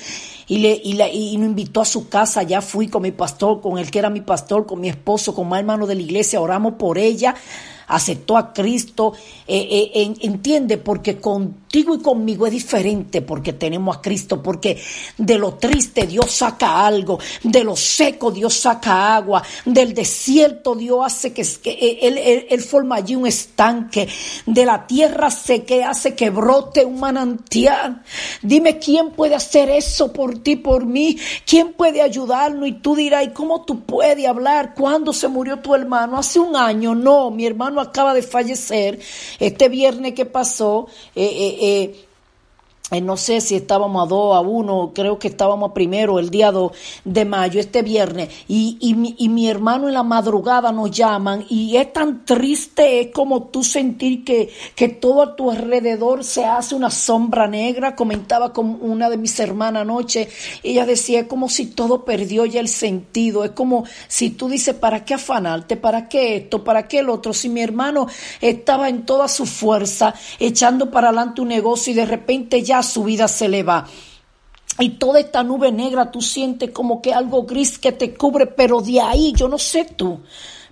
y, 0.47 0.59
le, 0.59 0.81
y, 0.83 0.93
la, 0.93 1.09
y 1.09 1.35
invitó 1.35 1.81
a 1.81 1.85
su 1.85 2.09
casa, 2.09 2.45
ya 2.45 2.61
fui 2.61 2.87
con 2.87 3.03
mi 3.03 3.11
pastor, 3.11 3.61
con 3.61 3.79
el 3.79 3.91
que 3.91 3.99
era 3.99 4.11
mi 4.11 4.21
pastor, 4.21 4.65
con 4.65 4.81
mi 4.81 4.89
esposo, 4.89 5.35
con 5.35 5.49
más 5.49 5.59
hermano 5.59 5.89
de 5.89 5.97
la 5.97 6.03
iglesia, 6.03 6.41
oramos 6.41 6.75
por 6.75 6.99
ella 6.99 7.35
aceptó 7.89 8.37
a 8.37 8.53
Cristo, 8.53 9.13
eh, 9.47 9.91
eh, 9.95 10.15
entiende, 10.21 10.79
porque 10.79 11.19
contigo 11.77 11.95
y 11.95 12.03
conmigo 12.03 12.47
es 12.47 12.53
diferente, 12.53 13.21
porque 13.21 13.53
tenemos 13.53 13.97
a 13.97 14.01
Cristo, 14.01 14.43
porque 14.43 14.81
de 15.19 15.39
lo 15.39 15.55
triste 15.55 16.07
Dios 16.07 16.31
saca 16.31 16.87
algo, 16.87 17.19
de 17.43 17.65
lo 17.65 17.77
seco 17.77 18.31
Dios 18.31 18.55
saca 18.55 19.15
agua, 19.17 19.43
del 19.65 19.93
desierto 19.93 20.75
Dios 20.75 21.01
hace 21.05 21.35
que, 21.35 21.43
eh, 21.43 21.99
él, 22.03 22.47
él, 22.49 22.61
forma 22.63 22.97
allí 22.97 23.15
un 23.15 23.27
estanque, 23.27 24.09
de 24.47 24.65
la 24.65 24.87
tierra 24.87 25.31
seca 25.31 25.91
hace 25.91 26.15
que 26.15 26.31
brote 26.31 26.85
un 26.85 26.99
manantial. 26.99 28.03
Dime 28.41 28.79
quién 28.79 29.11
puede 29.11 29.35
hacer 29.35 29.69
eso 29.69 30.13
por 30.13 30.39
ti, 30.39 30.57
por 30.57 30.87
mí, 30.87 31.19
quién 31.45 31.75
puede 31.75 32.01
ayudarnos 32.01 32.69
y 32.69 32.73
tú 32.73 32.97
dirás, 32.97 33.25
¿y 33.25 33.31
cómo 33.31 33.67
tú 33.67 33.83
puedes 33.83 34.27
hablar? 34.27 34.75
¿Cuándo 34.75 35.13
se 35.13 35.29
murió 35.29 35.59
tu 35.59 35.75
hermano? 35.75 36.17
Hace 36.17 36.41
un 36.41 36.57
año, 36.57 36.95
no, 36.95 37.31
mi 37.31 37.45
hermano 37.45 37.83
acaba 37.83 38.15
de 38.15 38.23
fallecer. 38.23 38.99
Este 39.39 39.69
viernes 39.69 40.15
que 40.15 40.25
pasó, 40.25 40.87
eh, 41.15 41.25
eh, 41.25 41.66
eh, 41.67 42.06
no 43.03 43.17
sé 43.17 43.41
si 43.41 43.57
estábamos 43.57 44.07
a 44.07 44.09
dos, 44.09 44.37
a 44.37 44.41
uno, 44.41 44.93
creo 44.95 45.19
que 45.19 45.27
estábamos 45.27 45.73
primero, 45.73 46.21
el 46.21 46.31
día 46.31 46.53
2 46.53 46.71
de 47.05 47.25
mayo, 47.25 47.59
este 47.59 47.83
viernes, 47.83 48.29
y, 48.47 48.79
y, 48.81 48.95
mi, 48.95 49.17
y 49.19 49.29
mi 49.29 49.49
hermano 49.49 49.89
en 49.89 49.95
la 49.95 50.05
madrugada 50.05 50.71
nos 50.71 50.93
llaman, 50.93 51.45
y 51.49 51.77
es 51.77 51.93
tan 51.93 52.25
triste, 52.25 53.01
es 53.01 53.09
como 53.13 53.45
tú 53.45 53.65
sentir 53.65 54.25
que, 54.25 54.51
que 54.77 54.89
todo 54.89 55.23
a 55.23 55.35
tu 55.35 55.51
alrededor 55.51 56.23
se 56.23 56.45
hace 56.45 56.77
una 56.77 56.91
sombra 56.91 57.49
negra, 57.49 57.97
comentaba 57.97 58.53
con 58.53 58.79
una 58.81 59.11
de 59.11 59.17
mis 59.17 59.39
hermanas 59.41 59.83
anoche, 59.83 60.29
ella 60.63 60.87
decía, 60.87 61.21
es 61.21 61.27
como 61.27 61.49
si 61.49 61.67
todo 61.67 62.05
perdió 62.05 62.47
ya 62.47 62.61
el 62.61 62.69
sentido, 62.69 63.45
es 63.45 63.51
como 63.51 63.85
si 64.07 64.31
tú 64.31 64.49
dices, 64.49 64.77
¿para 64.77 65.05
qué 65.05 65.15
afanarte? 65.15 65.77
¿Para 65.77 66.09
qué 66.09 66.37
esto? 66.37 66.63
¿Para 66.63 66.87
qué 66.87 67.01
el 67.01 67.11
otro? 67.11 67.33
Si 67.33 67.49
mi 67.49 67.63
hermano 67.63 68.07
estaba 68.41 68.89
en 68.89 69.05
toda 69.05 69.27
su 69.27 69.45
fuerza, 69.45 70.15
echando 70.39 70.91
para 70.91 71.09
adelante 71.09 71.41
un 71.41 71.49
negocio 71.49 71.93
y 71.93 71.97
de 71.97 72.07
repente 72.07 72.63
ya 72.63 72.76
su 72.83 73.05
vida 73.05 73.29
se 73.29 73.49
le 73.49 73.63
va. 73.63 73.87
Y 74.79 74.91
toda 74.91 75.21
esta 75.21 75.43
nube 75.43 75.73
negra 75.73 76.11
tú 76.11 76.21
sientes 76.21 76.71
como 76.71 77.01
que 77.01 77.15
algo 77.15 77.45
gris 77.45 77.79
que 77.79 77.93
te 77.93 78.15
cubre, 78.15 78.47
pero 78.47 78.81
de 78.81 79.01
ahí, 79.01 79.33
yo 79.35 79.49
no 79.49 79.59
sé 79.59 79.85
tú, 79.85 80.21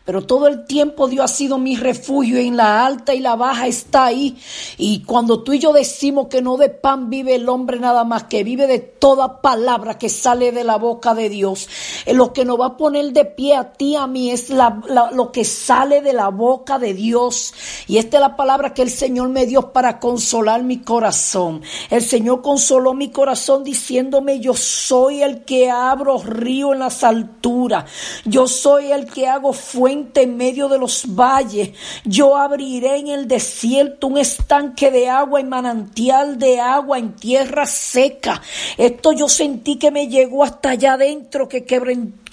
pero 0.05 0.23
todo 0.23 0.49
el 0.49 0.67
tiempo 0.67 1.09
Dios 1.09 1.25
ha 1.25 1.35
sido 1.35 1.57
mi 1.57 1.77
refugio 1.77 2.37
en 2.37 2.59
la 2.59 2.85
alta 2.85 3.15
y 3.15 3.21
la 3.21 3.37
baja 3.37 3.67
está 3.67 4.05
ahí. 4.05 4.37
Y 4.77 5.03
cuando 5.05 5.43
tú 5.43 5.55
y 5.55 5.59
yo 5.59 5.73
decimos 5.73 6.27
que 6.29 6.43
no 6.43 6.59
de 6.59 6.69
pan 6.69 7.09
vive 7.09 7.35
el 7.35 7.49
hombre 7.49 7.79
nada 7.79 8.05
más, 8.05 8.25
que 8.25 8.45
vive 8.45 8.67
de 8.67 8.81
toda 8.81 9.41
palabra 9.41 9.97
que 9.97 10.11
sale 10.11 10.53
de 10.53 10.63
la 10.63 10.77
boca 10.77 11.15
de 11.15 11.31
Dios, 11.31 11.69
eh, 12.05 12.13
lo 12.13 12.35
que 12.35 12.45
nos 12.45 12.61
va 12.61 12.67
a 12.67 12.77
poner 12.77 13.13
de 13.13 13.25
pie 13.25 13.57
a 13.57 13.73
ti, 13.73 13.97
a 13.97 14.07
mí, 14.07 14.31
es 14.31 14.51
lo 14.51 15.33
que 15.33 15.45
sale 15.45 16.03
de 16.03 16.13
la 16.13 16.29
boca 16.29 16.79
de 16.79 16.93
Dios. 16.93 17.55
Y 17.87 17.97
esta 17.97 18.19
es 18.19 18.21
la 18.21 18.37
palabra 18.37 18.75
que 18.75 18.83
el 18.83 18.91
Señor 18.91 19.31
me 19.31 19.47
dio 19.47 19.73
para 19.73 20.01
consolar 20.01 20.63
mi 20.65 20.83
corazón. 20.83 21.63
El 21.89 22.03
Señor 22.03 22.43
consoló 22.43 22.93
mi 22.93 23.11
corazón 23.11 23.65
diciéndome, 23.65 24.39
yo 24.41 24.53
soy 24.55 25.23
el 25.23 25.45
que 25.45 25.71
abro 25.71 26.19
río 26.19 26.75
en 26.75 26.81
las 26.81 27.03
alturas. 27.05 27.87
Yo 28.27 28.47
soy 28.47 28.93
el 28.93 29.07
que 29.07 29.29
hago 29.29 29.55
fuente 29.55 29.94
en 30.23 30.37
medio 30.37 30.69
de 30.69 30.79
los 30.79 31.07
valles. 31.15 31.71
Yo 32.05 32.37
abriré 32.37 32.97
en 32.99 33.09
el 33.09 33.29
desierto 33.29 34.09
un 34.09 34.19
estanque 34.19 34.91
de 34.91 35.09
agua 35.09 35.41
y 35.41 35.45
manantial 35.45 36.39
de 36.39 36.61
agua 36.61 36.99
en 36.99 37.15
tierra 37.15 37.67
seca. 37.67 38.43
Esto 38.77 39.13
yo 39.13 39.29
sentí 39.29 39.77
que 39.77 39.91
me 39.91 40.09
llegó 40.09 40.45
hasta 40.45 40.71
allá 40.71 40.95
adentro, 40.95 41.49
que 41.49 41.65
quebrantó 41.65 42.24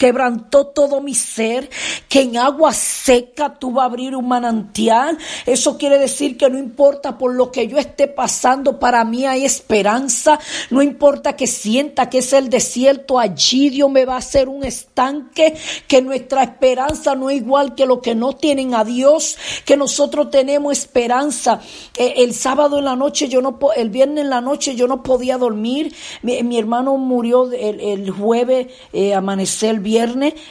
todo 0.72 1.02
mi 1.02 1.14
ser, 1.14 1.70
que 2.10 2.22
en 2.22 2.38
agua 2.38 2.74
seca 2.74 3.58
tú 3.60 3.72
vas 3.72 3.84
a 3.84 3.86
abrir 3.86 4.16
un 4.16 4.28
manantial. 4.28 5.18
Eso 5.46 5.78
quiere 5.78 6.00
decir 6.00 6.38
que 6.38 6.50
no 6.50 6.58
importa 6.58 7.18
por 7.18 7.34
lo 7.34 7.52
que 7.52 7.68
yo 7.68 7.78
esté 7.78 8.08
pasando, 8.08 8.80
para 8.80 9.04
mí 9.06 9.26
hay 9.26 9.46
esperanza. 9.46 10.40
No 10.70 10.82
importa 10.82 11.36
que 11.36 11.48
sienta 11.48 12.10
que 12.10 12.20
es 12.20 12.34
el 12.34 12.50
desierto, 12.50 13.20
allí 13.20 13.70
Dios 13.70 13.90
me 13.90 14.06
va 14.06 14.16
a 14.16 14.18
hacer 14.18 14.50
un 14.50 14.64
estanque, 14.64 15.56
que 15.88 16.02
nuestra 16.02 16.44
esperanza 16.44 17.16
no 17.16 17.30
es 17.30 17.38
igual 17.38 17.76
que 17.76 17.86
los 17.86 18.00
que 18.00 18.16
no 18.16 18.34
tienen 18.34 18.74
a 18.74 18.84
Dios, 18.84 19.38
que 19.66 19.78
nosotros 19.78 20.32
tenemos 20.32 20.78
esperanza. 20.78 21.62
Eh, 21.98 22.16
el 22.18 22.34
sábado 22.34 22.80
en 22.80 22.86
la 22.86 22.96
noche, 22.96 23.28
yo 23.28 23.42
no, 23.42 23.60
el 23.76 23.90
viernes 23.90 24.24
en 24.24 24.30
la 24.30 24.42
noche 24.42 24.76
yo 24.76 24.88
no 24.88 25.04
podía 25.04 25.38
dormir. 25.38 25.94
Mi, 26.22 26.58
hermano 26.58 26.98
murió 26.98 27.52
el, 27.52 28.10
jueves, 28.12 28.68
eh, 28.94 29.14
amanecer 29.14 29.72
el 29.72 29.80
viernes, 29.80 29.91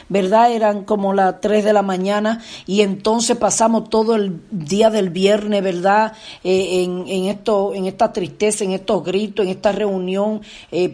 ¿verdad? 0.09 0.51
Eran 0.51 0.83
como 0.83 1.13
las 1.13 1.41
3 1.41 1.63
de 1.63 1.73
la 1.73 1.81
mañana 1.81 2.41
y 2.65 2.81
entonces 2.81 3.37
pasamos 3.37 3.89
todo 3.89 4.15
el 4.15 4.41
día 4.51 4.89
del 4.89 5.09
viernes, 5.09 5.63
¿verdad? 5.63 6.13
Eh, 6.43 6.83
en, 6.83 7.25
esto, 7.25 7.73
en 7.73 7.85
esta 7.85 8.13
tristeza, 8.13 8.63
en 8.63 8.71
estos 8.71 9.03
gritos, 9.03 9.45
en 9.45 9.51
esta 9.51 9.71
reunión. 9.71 10.41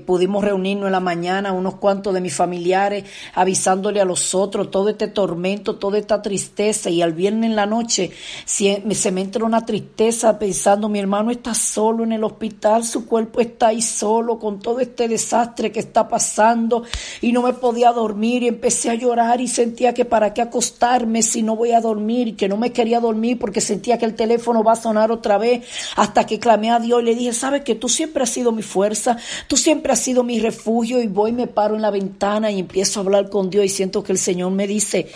pudimos 0.05 0.43
reunirnos 0.43 0.87
en 0.87 0.91
la 0.91 0.99
mañana, 0.99 1.51
unos 1.51 1.75
cuantos 1.75 2.13
de 2.13 2.21
mis 2.21 2.33
familiares, 2.33 3.03
avisándole 3.33 4.01
a 4.01 4.05
los 4.05 4.35
otros 4.35 4.71
todo 4.71 4.89
este 4.89 5.07
tormento, 5.07 5.75
todo 5.75 5.95
esta 5.95 6.21
tristeza 6.21 6.89
y 6.89 7.01
al 7.01 7.13
viernes 7.13 7.49
en 7.49 7.55
la 7.55 7.65
noche 7.65 8.11
se 8.45 9.11
me 9.11 9.21
entra 9.21 9.45
una 9.45 9.65
tristeza 9.65 10.37
pensando 10.39 10.89
mi 10.89 10.99
hermano 10.99 11.31
está 11.31 11.53
solo 11.53 12.03
en 12.03 12.11
el 12.11 12.23
hospital, 12.23 12.83
su 12.83 13.05
cuerpo 13.05 13.39
está 13.39 13.67
ahí 13.67 13.81
solo 13.81 14.39
con 14.39 14.59
todo 14.59 14.79
este 14.79 15.07
desastre 15.07 15.71
que 15.71 15.79
está 15.79 16.07
pasando 16.07 16.83
y 17.21 17.31
no 17.31 17.41
me 17.41 17.53
podía 17.53 17.91
dormir 17.91 18.36
y 18.43 18.47
empecé 18.47 18.89
a 18.89 18.95
llorar 18.95 19.41
y 19.41 19.47
sentía 19.47 19.93
que 19.93 20.05
para 20.05 20.33
qué 20.33 20.41
acostarme 20.41 21.23
si 21.23 21.43
no 21.43 21.55
voy 21.55 21.71
a 21.71 21.81
dormir 21.81 22.35
que 22.35 22.47
no 22.47 22.57
me 22.57 22.71
quería 22.71 22.99
dormir 22.99 23.37
porque 23.39 23.61
sentía 23.61 23.97
que 23.97 24.05
el 24.05 24.15
teléfono 24.15 24.63
va 24.63 24.73
a 24.73 24.75
sonar 24.75 25.11
otra 25.11 25.37
vez. 25.37 25.65
Hasta 25.95 26.25
que 26.25 26.39
clamé 26.39 26.71
a 26.71 26.79
Dios 26.79 27.01
y 27.01 27.05
le 27.05 27.15
dije, 27.15 27.33
sabes 27.33 27.63
que 27.63 27.75
tú 27.75 27.89
siempre 27.89 28.23
has 28.23 28.29
sido 28.29 28.51
mi 28.51 28.63
fuerza, 28.63 29.17
tú 29.47 29.57
siempre 29.57 29.93
has 29.93 29.99
sido 29.99 30.23
mi 30.23 30.39
refugio. 30.39 31.01
Y 31.01 31.07
voy, 31.07 31.31
me 31.31 31.47
paro 31.47 31.75
en 31.75 31.81
la 31.81 31.91
ventana 31.91 32.51
y 32.51 32.59
empiezo 32.59 32.99
a 32.99 33.03
hablar 33.03 33.29
con 33.29 33.49
Dios 33.49 33.65
y 33.65 33.69
siento 33.69 34.03
que 34.03 34.11
el 34.11 34.17
Señor 34.17 34.51
me 34.51 34.67
dice, 34.67 35.07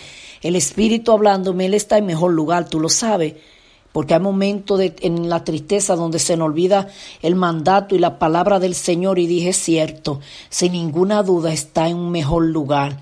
el 0.41 0.55
Espíritu 0.55 1.11
hablándome, 1.11 1.65
Él 1.67 1.73
está 1.73 1.97
en 1.97 2.05
mejor 2.05 2.33
lugar, 2.33 2.69
tú 2.69 2.79
lo 2.79 2.89
sabes. 2.89 3.33
Porque 3.91 4.13
hay 4.13 4.19
momentos 4.19 4.79
en 5.01 5.29
la 5.29 5.43
tristeza 5.43 5.95
donde 5.95 6.19
se 6.19 6.37
nos 6.37 6.47
olvida 6.47 6.87
el 7.21 7.35
mandato 7.35 7.95
y 7.95 7.99
la 7.99 8.19
palabra 8.19 8.59
del 8.59 8.75
Señor 8.75 9.19
y 9.19 9.27
dije, 9.27 9.51
cierto, 9.53 10.21
sin 10.49 10.71
ninguna 10.71 11.23
duda 11.23 11.51
está 11.51 11.89
en 11.89 11.97
un 11.97 12.11
mejor 12.11 12.45
lugar. 12.45 13.01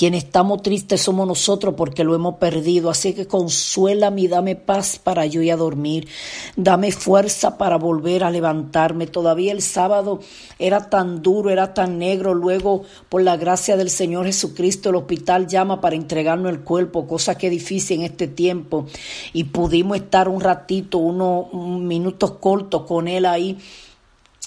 Quienes 0.00 0.24
estamos 0.24 0.62
tristes 0.62 1.02
somos 1.02 1.28
nosotros 1.28 1.74
porque 1.76 2.04
lo 2.04 2.14
hemos 2.14 2.36
perdido. 2.36 2.88
Así 2.88 3.12
que 3.12 3.26
consuélame 3.26 4.22
y 4.22 4.28
dame 4.28 4.56
paz 4.56 4.98
para 4.98 5.26
yo 5.26 5.42
ir 5.42 5.52
a 5.52 5.58
dormir. 5.58 6.08
Dame 6.56 6.90
fuerza 6.90 7.58
para 7.58 7.76
volver 7.76 8.24
a 8.24 8.30
levantarme. 8.30 9.06
Todavía 9.06 9.52
el 9.52 9.60
sábado 9.60 10.20
era 10.58 10.88
tan 10.88 11.20
duro, 11.20 11.50
era 11.50 11.74
tan 11.74 11.98
negro. 11.98 12.32
Luego, 12.32 12.84
por 13.10 13.20
la 13.20 13.36
gracia 13.36 13.76
del 13.76 13.90
Señor 13.90 14.24
Jesucristo, 14.24 14.88
el 14.88 14.96
hospital 14.96 15.46
llama 15.46 15.82
para 15.82 15.96
entregarnos 15.96 16.50
el 16.50 16.60
cuerpo, 16.60 17.06
cosa 17.06 17.36
que 17.36 17.48
es 17.48 17.52
difícil 17.52 17.98
en 17.98 18.06
este 18.06 18.26
tiempo. 18.26 18.86
Y 19.34 19.44
pudimos 19.44 19.98
estar 19.98 20.30
un 20.30 20.40
ratito, 20.40 20.96
unos 20.96 21.52
minutos 21.52 22.38
cortos 22.40 22.86
con 22.86 23.06
él 23.06 23.26
ahí 23.26 23.58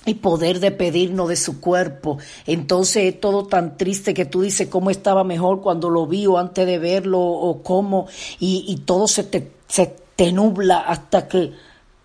y 0.05 0.15
poder 0.15 0.59
de 0.59 0.71
pedirnos 0.71 1.29
de 1.29 1.35
su 1.35 1.59
cuerpo. 1.59 2.17
Entonces 2.45 3.13
es 3.13 3.21
todo 3.21 3.45
tan 3.45 3.77
triste 3.77 4.13
que 4.13 4.25
tú 4.25 4.41
dices 4.41 4.67
cómo 4.67 4.89
estaba 4.89 5.23
mejor 5.23 5.61
cuando 5.61 5.89
lo 5.89 6.07
vi 6.07 6.25
o 6.27 6.37
antes 6.37 6.65
de 6.65 6.79
verlo 6.79 7.21
o 7.21 7.63
cómo 7.63 8.07
y, 8.39 8.65
y 8.67 8.77
todo 8.77 9.07
se 9.07 9.23
te, 9.23 9.51
se 9.67 9.95
te 10.15 10.31
nubla 10.31 10.79
hasta 10.79 11.27
que 11.27 11.51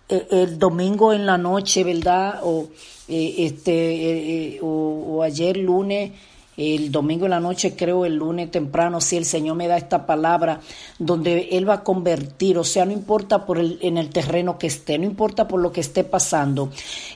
eh, 0.07 0.27
el, 0.31 0.57
domingo 0.57 1.13
en 1.13 1.25
la 1.25 1.37
noche, 1.37 1.83
¿verdad? 1.83 2.39
O, 2.43 2.67
eh, 3.07 3.35
este, 3.39 4.55
eh, 4.55 4.59
o 4.61 5.21
ayer 5.23 5.57
lunes 5.57 6.11
el 6.59 6.91
domingo 6.91 7.25
en 7.25 7.31
la 7.31 7.39
noche, 7.39 7.73
creo 7.73 8.05
el 8.05 8.15
lunes 8.15 8.51
temprano, 8.51 8.99
si 8.99 9.15
el 9.15 9.23
Señor 9.23 9.55
me 9.55 9.69
da 9.69 9.77
esta 9.77 10.05
palabra, 10.05 10.59
donde 10.97 11.49
Él 11.53 11.67
va 11.67 11.75
a 11.75 11.83
convertir, 11.83 12.57
o 12.57 12.65
sea, 12.65 12.85
no 12.85 12.91
importa 12.91 13.45
por 13.45 13.57
el, 13.57 13.79
en 13.81 13.97
el 13.97 14.09
terreno 14.09 14.57
que 14.57 14.67
esté, 14.67 14.97
no 14.99 15.05
importa 15.05 15.47
por 15.47 15.61
lo 15.61 15.71
que 15.71 15.79
esté 15.79 16.03
pasando, 16.03 16.69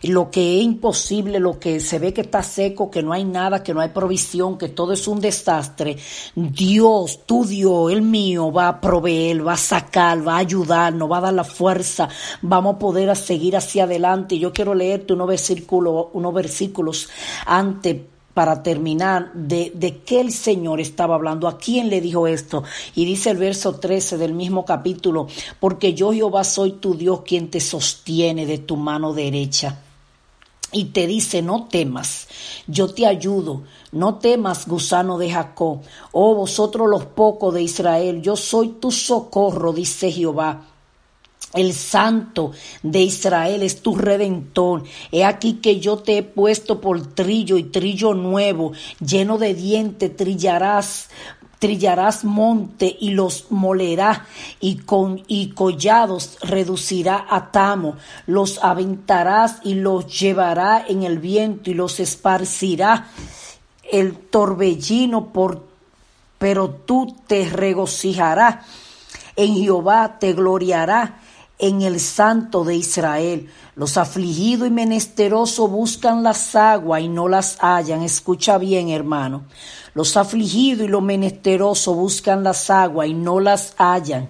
lo 0.03 0.31
que 0.31 0.57
es 0.57 0.63
imposible, 0.63 1.39
lo 1.39 1.59
que 1.59 1.81
se 1.81 1.99
ve 1.99 2.13
que 2.13 2.21
está 2.21 2.41
seco, 2.41 2.89
que 2.89 3.03
no 3.03 3.11
hay 3.11 3.25
nada, 3.25 3.63
que 3.63 3.73
no 3.73 3.81
hay 3.81 3.89
provisión, 3.89 4.57
que 4.57 4.69
todo 4.69 4.93
es 4.93 5.07
un 5.09 5.19
desastre, 5.19 5.97
Dios, 6.35 7.25
tu 7.25 7.43
Dios, 7.43 7.91
el 7.91 8.01
mío, 8.01 8.49
va 8.49 8.69
a 8.69 8.81
proveer, 8.81 9.45
va 9.45 9.53
a 9.53 9.57
sacar, 9.57 10.25
va 10.25 10.35
a 10.35 10.39
ayudar, 10.39 10.93
nos 10.93 11.11
va 11.11 11.17
a 11.17 11.21
dar 11.21 11.33
la 11.33 11.43
fuerza, 11.43 12.07
vamos 12.41 12.75
a 12.75 12.79
poder 12.79 13.13
seguir 13.17 13.57
hacia 13.57 13.83
adelante. 13.83 14.39
Yo 14.39 14.53
quiero 14.53 14.73
leerte 14.73 15.13
unos 15.13 15.27
versículos, 15.27 16.07
unos 16.13 16.33
versículos 16.33 17.09
antes 17.45 18.12
para 18.33 18.63
terminar, 18.63 19.31
de, 19.33 19.71
de 19.75 19.99
qué 19.99 20.19
el 20.21 20.31
Señor 20.31 20.79
estaba 20.81 21.15
hablando, 21.15 21.47
a 21.47 21.57
quién 21.57 21.89
le 21.89 22.01
dijo 22.01 22.27
esto. 22.27 22.63
Y 22.95 23.05
dice 23.05 23.29
el 23.29 23.37
verso 23.37 23.75
13 23.75 24.17
del 24.17 24.33
mismo 24.33 24.65
capítulo, 24.65 25.27
porque 25.59 25.93
yo 25.93 26.11
Jehová 26.11 26.43
soy 26.43 26.73
tu 26.73 26.95
Dios 26.95 27.21
quien 27.21 27.49
te 27.49 27.59
sostiene 27.59 28.45
de 28.45 28.57
tu 28.57 28.75
mano 28.75 29.13
derecha. 29.13 29.79
Y 30.71 30.85
te 30.85 31.05
dice, 31.05 31.43
no 31.43 31.67
temas, 31.67 32.27
yo 32.65 32.91
te 32.91 33.05
ayudo, 33.05 33.61
no 33.91 34.15
temas, 34.15 34.67
gusano 34.67 35.19
de 35.19 35.29
Jacob, 35.29 35.81
oh 36.11 36.33
vosotros 36.33 36.89
los 36.89 37.05
pocos 37.05 37.53
de 37.53 37.61
Israel, 37.61 38.23
yo 38.23 38.35
soy 38.35 38.69
tu 38.79 38.89
socorro, 38.89 39.71
dice 39.71 40.11
Jehová. 40.11 40.72
El 41.53 41.73
santo 41.73 42.51
de 42.81 43.01
Israel 43.01 43.61
es 43.61 43.81
tu 43.81 43.95
redentor. 43.95 44.83
He 45.11 45.23
aquí 45.23 45.53
que 45.55 45.79
yo 45.79 45.97
te 45.97 46.17
he 46.17 46.23
puesto 46.23 46.81
por 46.81 47.13
trillo 47.13 47.57
y 47.57 47.63
trillo 47.63 48.15
nuevo, 48.15 48.71
lleno 48.99 49.37
de 49.37 49.53
dientes, 49.53 50.15
trillarás 50.15 51.09
trillarás 51.63 52.25
monte 52.25 52.97
y 52.99 53.11
los 53.11 53.49
molerá 53.49 54.25
y 54.59 54.79
con 54.79 55.23
y 55.27 55.51
collados 55.51 56.37
reducirá 56.41 57.25
a 57.29 57.53
tamo. 57.53 57.95
Los 58.27 58.61
aventarás 58.61 59.61
y 59.63 59.75
los 59.75 60.19
llevará 60.19 60.83
en 60.85 61.03
el 61.03 61.19
viento 61.19 61.71
y 61.71 61.73
los 61.73 62.01
esparcirá 62.01 63.07
el 63.89 64.13
torbellino 64.13 65.31
por 65.31 65.63
pero 66.37 66.69
tú 66.69 67.15
te 67.27 67.49
regocijarás. 67.49 68.65
En 69.37 69.55
Jehová 69.55 70.17
te 70.19 70.33
gloriará 70.33 71.21
en 71.59 71.81
el 71.81 71.99
Santo 71.99 72.63
de 72.63 72.75
Israel. 72.75 73.49
Los 73.75 73.97
afligidos 73.97 74.67
y 74.67 74.71
menesterosos 74.71 75.69
buscan 75.69 76.23
las 76.23 76.55
aguas 76.55 77.01
y 77.01 77.07
no 77.07 77.27
las 77.27 77.57
hallan. 77.59 78.03
Escucha 78.03 78.57
bien, 78.57 78.89
hermano. 78.89 79.43
Los 79.93 80.17
afligidos 80.17 80.85
y 80.85 80.89
los 80.89 81.01
menesterosos 81.01 81.95
buscan 81.95 82.43
las 82.43 82.69
aguas 82.69 83.07
y 83.07 83.13
no 83.13 83.39
las 83.39 83.75
hallan. 83.77 84.29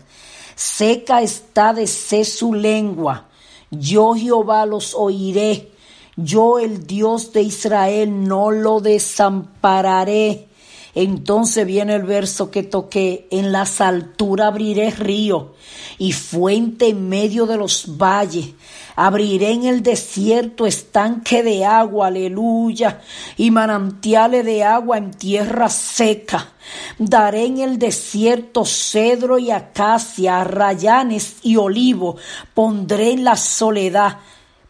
Seca 0.55 1.21
está 1.21 1.73
de 1.73 1.87
sé 1.87 2.25
su 2.25 2.53
lengua. 2.53 3.27
Yo 3.71 4.13
Jehová 4.13 4.65
los 4.65 4.93
oiré. 4.93 5.71
Yo 6.15 6.59
el 6.59 6.85
Dios 6.85 7.33
de 7.33 7.41
Israel 7.41 8.27
no 8.27 8.51
lo 8.51 8.79
desampararé. 8.79 10.47
Entonces 10.95 11.65
viene 11.65 11.95
el 11.95 12.03
verso 12.03 12.51
que 12.51 12.61
toqué, 12.61 13.27
en 13.31 13.51
las 13.51 13.81
alturas 13.81 14.47
abriré 14.47 14.91
río 14.91 15.53
y 15.97 16.11
fuente 16.11 16.89
en 16.89 17.09
medio 17.09 17.47
de 17.47 17.57
los 17.57 17.97
valles. 17.97 18.49
Abriré 18.95 19.51
en 19.51 19.63
el 19.63 19.81
desierto 19.81 20.67
estanque 20.67 21.41
de 21.41 21.65
agua, 21.65 22.07
aleluya, 22.07 23.01
y 23.37 23.49
manantiales 23.49 24.45
de 24.45 24.63
agua 24.63 24.99
en 24.99 25.11
tierra 25.11 25.67
seca. 25.67 26.51
Daré 26.99 27.45
en 27.45 27.57
el 27.57 27.79
desierto 27.79 28.63
cedro 28.63 29.39
y 29.39 29.49
acacia, 29.49 30.41
arrayanes 30.41 31.37
y 31.41 31.55
olivo. 31.55 32.17
Pondré 32.53 33.13
en 33.13 33.23
la 33.23 33.35
soledad, 33.35 34.19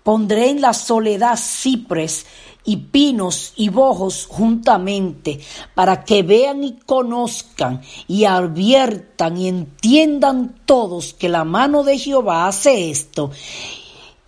pondré 0.03 0.49
en 0.49 0.61
la 0.61 0.73
soledad 0.73 1.37
cipres 1.37 2.25
y 2.65 2.77
pinos 2.77 3.53
y 3.55 3.69
bojos 3.69 4.25
juntamente, 4.29 5.39
para 5.75 6.03
que 6.03 6.23
vean 6.23 6.63
y 6.63 6.73
conozcan 6.73 7.81
y 8.07 8.25
adviertan 8.25 9.37
y 9.37 9.47
entiendan 9.47 10.55
todos 10.65 11.13
que 11.13 11.29
la 11.29 11.43
mano 11.43 11.83
de 11.83 11.97
Jehová 11.97 12.47
hace 12.47 12.89
esto 12.89 13.31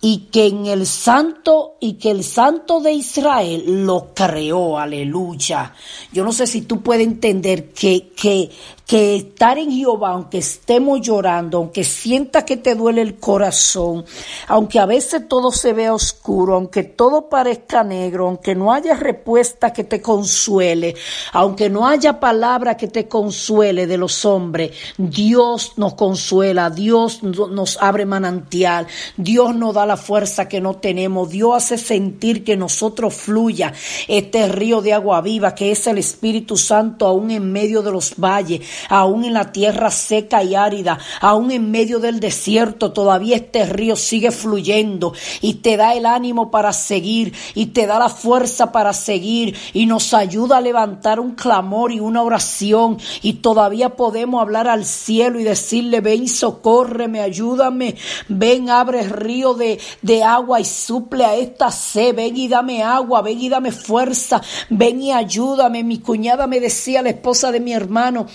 y 0.00 0.28
que 0.30 0.46
en 0.46 0.66
el 0.66 0.86
santo 0.86 1.76
y 1.80 1.94
que 1.94 2.10
el 2.10 2.22
santo 2.22 2.80
de 2.80 2.92
Israel 2.92 3.86
lo 3.86 4.12
creó, 4.14 4.78
aleluya. 4.78 5.72
Yo 6.12 6.22
no 6.22 6.32
sé 6.32 6.46
si 6.46 6.62
tú 6.62 6.82
puedes 6.82 7.06
entender 7.06 7.72
que, 7.72 8.10
que, 8.10 8.50
que 8.86 9.16
estar 9.16 9.58
en 9.58 9.72
Jehová, 9.72 10.10
aunque 10.10 10.38
estemos 10.38 11.00
llorando, 11.00 11.58
aunque 11.58 11.82
sienta 11.82 12.44
que 12.44 12.56
te 12.56 12.76
duele 12.76 13.02
el 13.02 13.16
corazón, 13.16 14.04
aunque 14.46 14.78
a 14.78 14.86
veces 14.86 15.28
todo 15.28 15.50
se 15.50 15.72
vea 15.72 15.92
oscuro, 15.92 16.54
aunque 16.54 16.84
todo 16.84 17.28
parezca 17.28 17.82
negro, 17.82 18.28
aunque 18.28 18.54
no 18.54 18.72
haya 18.72 18.94
respuesta 18.94 19.72
que 19.72 19.82
te 19.82 20.00
consuele, 20.00 20.94
aunque 21.32 21.68
no 21.68 21.88
haya 21.88 22.20
palabra 22.20 22.76
que 22.76 22.86
te 22.86 23.08
consuele 23.08 23.88
de 23.88 23.98
los 23.98 24.24
hombres, 24.24 24.70
Dios 24.96 25.72
nos 25.76 25.94
consuela, 25.94 26.70
Dios 26.70 27.24
nos 27.24 27.78
abre 27.82 28.06
manantial, 28.06 28.86
Dios 29.16 29.56
nos 29.56 29.74
da 29.74 29.84
la 29.84 29.96
fuerza 29.96 30.48
que 30.48 30.60
no 30.60 30.76
tenemos, 30.76 31.30
Dios 31.30 31.56
hace 31.56 31.76
sentir 31.76 32.44
que 32.44 32.56
nosotros 32.56 33.14
fluya 33.14 33.72
este 34.06 34.46
río 34.46 34.80
de 34.80 34.92
agua 34.92 35.20
viva 35.22 35.56
que 35.56 35.72
es 35.72 35.88
el 35.88 35.98
Espíritu 35.98 36.56
Santo 36.56 37.06
aún 37.06 37.32
en 37.32 37.50
medio 37.50 37.82
de 37.82 37.90
los 37.90 38.14
valles 38.16 38.60
aún 38.88 39.24
en 39.24 39.34
la 39.34 39.52
tierra 39.52 39.90
seca 39.90 40.42
y 40.42 40.54
árida, 40.54 40.98
aún 41.20 41.50
en 41.50 41.70
medio 41.70 41.98
del 41.98 42.20
desierto, 42.20 42.92
todavía 42.92 43.36
este 43.36 43.64
río 43.66 43.96
sigue 43.96 44.30
fluyendo 44.30 45.12
y 45.40 45.54
te 45.54 45.76
da 45.76 45.94
el 45.94 46.06
ánimo 46.06 46.50
para 46.50 46.72
seguir 46.72 47.34
y 47.54 47.66
te 47.66 47.86
da 47.86 47.98
la 47.98 48.08
fuerza 48.08 48.72
para 48.72 48.92
seguir 48.92 49.56
y 49.72 49.86
nos 49.86 50.14
ayuda 50.14 50.58
a 50.58 50.60
levantar 50.60 51.20
un 51.20 51.34
clamor 51.34 51.92
y 51.92 52.00
una 52.00 52.22
oración. 52.22 52.98
Y 53.22 53.34
todavía 53.34 53.96
podemos 53.96 54.40
hablar 54.40 54.68
al 54.68 54.84
cielo 54.84 55.40
y 55.40 55.44
decirle, 55.44 56.00
ven, 56.00 56.28
socórreme, 56.28 57.20
ayúdame, 57.20 57.96
ven, 58.28 58.70
abre 58.70 59.00
el 59.00 59.10
río 59.10 59.54
de, 59.54 59.78
de 60.02 60.22
agua 60.22 60.60
y 60.60 60.64
suple 60.64 61.24
a 61.24 61.36
esta 61.36 61.70
sed, 61.70 62.14
ven 62.14 62.36
y 62.36 62.48
dame 62.48 62.82
agua, 62.82 63.22
ven 63.22 63.40
y 63.40 63.48
dame 63.48 63.72
fuerza, 63.72 64.40
ven 64.70 65.02
y 65.02 65.12
ayúdame. 65.12 65.84
Mi 65.84 65.98
cuñada 65.98 66.46
me 66.46 66.60
decía, 66.60 67.02
la 67.02 67.10
esposa 67.10 67.52
de 67.52 67.60
mi 67.60 67.72
hermano, 67.72 68.26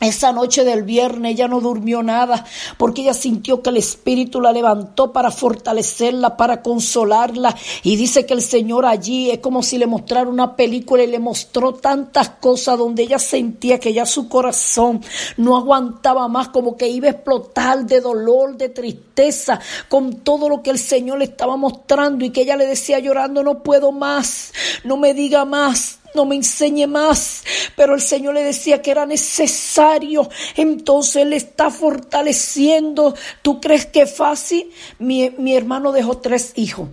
esa 0.00 0.32
noche 0.32 0.64
del 0.64 0.82
viernes 0.82 1.32
ella 1.32 1.48
no 1.48 1.60
durmió 1.60 2.02
nada 2.02 2.44
porque 2.76 3.02
ella 3.02 3.14
sintió 3.14 3.62
que 3.62 3.70
el 3.70 3.76
Espíritu 3.76 4.40
la 4.40 4.52
levantó 4.52 5.12
para 5.12 5.30
fortalecerla, 5.30 6.36
para 6.36 6.62
consolarla. 6.62 7.54
Y 7.82 7.96
dice 7.96 8.26
que 8.26 8.34
el 8.34 8.42
Señor 8.42 8.86
allí 8.86 9.30
es 9.30 9.38
como 9.38 9.62
si 9.62 9.78
le 9.78 9.86
mostrara 9.86 10.28
una 10.28 10.56
película 10.56 11.02
y 11.02 11.06
le 11.06 11.18
mostró 11.18 11.74
tantas 11.74 12.30
cosas 12.30 12.78
donde 12.78 13.04
ella 13.04 13.18
sentía 13.18 13.78
que 13.78 13.92
ya 13.92 14.04
su 14.04 14.28
corazón 14.28 15.00
no 15.36 15.56
aguantaba 15.56 16.28
más, 16.28 16.48
como 16.48 16.76
que 16.76 16.88
iba 16.88 17.08
a 17.08 17.12
explotar 17.12 17.84
de 17.84 18.00
dolor, 18.00 18.56
de 18.56 18.68
tristeza, 18.68 19.60
con 19.88 20.16
todo 20.16 20.48
lo 20.48 20.62
que 20.62 20.70
el 20.70 20.78
Señor 20.78 21.18
le 21.18 21.24
estaba 21.26 21.56
mostrando 21.56 22.24
y 22.24 22.30
que 22.30 22.42
ella 22.42 22.56
le 22.56 22.66
decía 22.66 22.98
llorando, 22.98 23.42
no 23.42 23.62
puedo 23.62 23.92
más, 23.92 24.52
no 24.84 24.96
me 24.96 25.14
diga 25.14 25.44
más 25.44 25.98
no 26.14 26.24
me 26.24 26.36
enseñe 26.36 26.86
más. 26.86 27.42
Pero 27.76 27.94
el 27.94 28.00
Señor 28.00 28.34
le 28.34 28.42
decía 28.42 28.82
que 28.82 28.90
era 28.90 29.06
necesario. 29.06 30.28
Entonces 30.56 31.16
Él 31.16 31.32
está 31.32 31.70
fortaleciendo. 31.70 33.14
¿Tú 33.42 33.60
crees 33.60 33.86
que 33.86 34.02
es 34.02 34.14
fácil? 34.14 34.70
Mi, 34.98 35.30
mi 35.30 35.56
hermano 35.56 35.92
dejó 35.92 36.18
tres 36.18 36.52
hijos. 36.56 36.88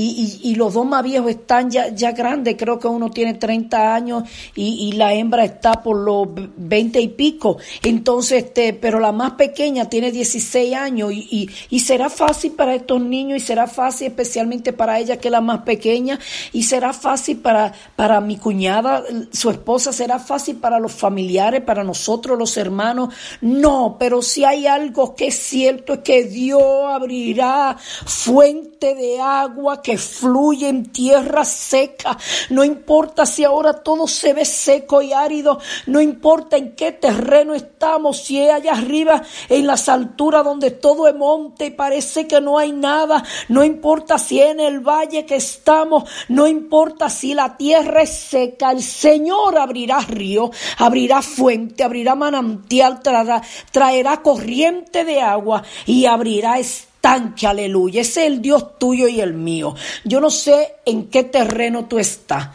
Y, 0.00 0.38
y, 0.44 0.54
los 0.54 0.74
dos 0.74 0.86
más 0.86 1.02
viejos 1.02 1.28
están 1.28 1.72
ya, 1.72 1.88
ya 1.88 2.12
grandes, 2.12 2.54
creo 2.56 2.78
que 2.78 2.86
uno 2.86 3.10
tiene 3.10 3.34
30 3.34 3.96
años 3.96 4.22
y, 4.54 4.88
y, 4.88 4.92
la 4.92 5.12
hembra 5.12 5.44
está 5.44 5.82
por 5.82 5.96
los 5.96 6.28
20 6.56 7.00
y 7.00 7.08
pico. 7.08 7.56
Entonces, 7.82 8.44
este, 8.44 8.74
pero 8.74 9.00
la 9.00 9.10
más 9.10 9.32
pequeña 9.32 9.86
tiene 9.86 10.12
16 10.12 10.72
años 10.76 11.12
y, 11.12 11.50
y, 11.68 11.80
será 11.80 12.10
fácil 12.10 12.52
para 12.52 12.76
estos 12.76 13.00
niños 13.00 13.38
y 13.38 13.40
será 13.40 13.66
fácil 13.66 14.06
especialmente 14.06 14.72
para 14.72 15.00
ella 15.00 15.16
que 15.16 15.26
es 15.26 15.32
la 15.32 15.40
más 15.40 15.62
pequeña 15.62 16.20
y 16.52 16.62
será 16.62 16.92
fácil 16.92 17.38
para, 17.38 17.72
para 17.96 18.20
mi 18.20 18.36
cuñada, 18.36 19.02
su 19.32 19.50
esposa, 19.50 19.92
será 19.92 20.20
fácil 20.20 20.58
para 20.58 20.78
los 20.78 20.92
familiares, 20.92 21.62
para 21.62 21.82
nosotros 21.82 22.38
los 22.38 22.56
hermanos. 22.56 23.12
No, 23.40 23.96
pero 23.98 24.22
si 24.22 24.44
hay 24.44 24.68
algo 24.68 25.16
que 25.16 25.26
es 25.26 25.34
cierto 25.34 25.94
es 25.94 25.98
que 26.00 26.22
Dios 26.22 26.62
abrirá 26.84 27.76
fuente 28.06 28.94
de 28.94 29.20
agua 29.20 29.82
que 29.88 29.96
fluye 29.96 30.68
en 30.68 30.92
tierra 30.92 31.46
seca. 31.46 32.18
No 32.50 32.62
importa 32.62 33.24
si 33.24 33.42
ahora 33.42 33.72
todo 33.72 34.06
se 34.06 34.34
ve 34.34 34.44
seco 34.44 35.00
y 35.00 35.14
árido, 35.14 35.60
no 35.86 36.02
importa 36.02 36.58
en 36.58 36.76
qué 36.76 36.92
terreno 36.92 37.54
estamos, 37.54 38.18
si 38.18 38.38
es 38.38 38.52
allá 38.52 38.72
arriba 38.72 39.22
en 39.48 39.66
las 39.66 39.88
alturas 39.88 40.44
donde 40.44 40.72
todo 40.72 41.08
es 41.08 41.14
monte 41.14 41.64
y 41.64 41.70
parece 41.70 42.26
que 42.26 42.38
no 42.38 42.58
hay 42.58 42.72
nada, 42.72 43.24
no 43.48 43.64
importa 43.64 44.18
si 44.18 44.42
es 44.42 44.50
en 44.50 44.60
el 44.60 44.80
valle 44.80 45.24
que 45.24 45.36
estamos, 45.36 46.04
no 46.28 46.46
importa 46.46 47.08
si 47.08 47.32
la 47.32 47.56
tierra 47.56 48.02
es 48.02 48.10
seca, 48.10 48.72
el 48.72 48.82
Señor 48.82 49.56
abrirá 49.56 50.00
río, 50.00 50.50
abrirá 50.76 51.22
fuente, 51.22 51.82
abrirá 51.82 52.14
manantial, 52.14 53.00
traerá, 53.00 53.40
traerá 53.72 54.20
corriente 54.20 55.06
de 55.06 55.22
agua 55.22 55.62
y 55.86 56.04
abrirá 56.04 56.58
tanque, 57.00 57.46
aleluya. 57.46 58.00
Ese 58.00 58.26
es 58.26 58.32
el 58.32 58.42
Dios 58.42 58.78
tuyo 58.78 59.08
y 59.08 59.20
el 59.20 59.34
mío. 59.34 59.74
Yo 60.04 60.20
no 60.20 60.30
sé 60.30 60.76
en 60.84 61.06
qué 61.06 61.24
terreno 61.24 61.86
tú 61.86 61.98
estás, 61.98 62.48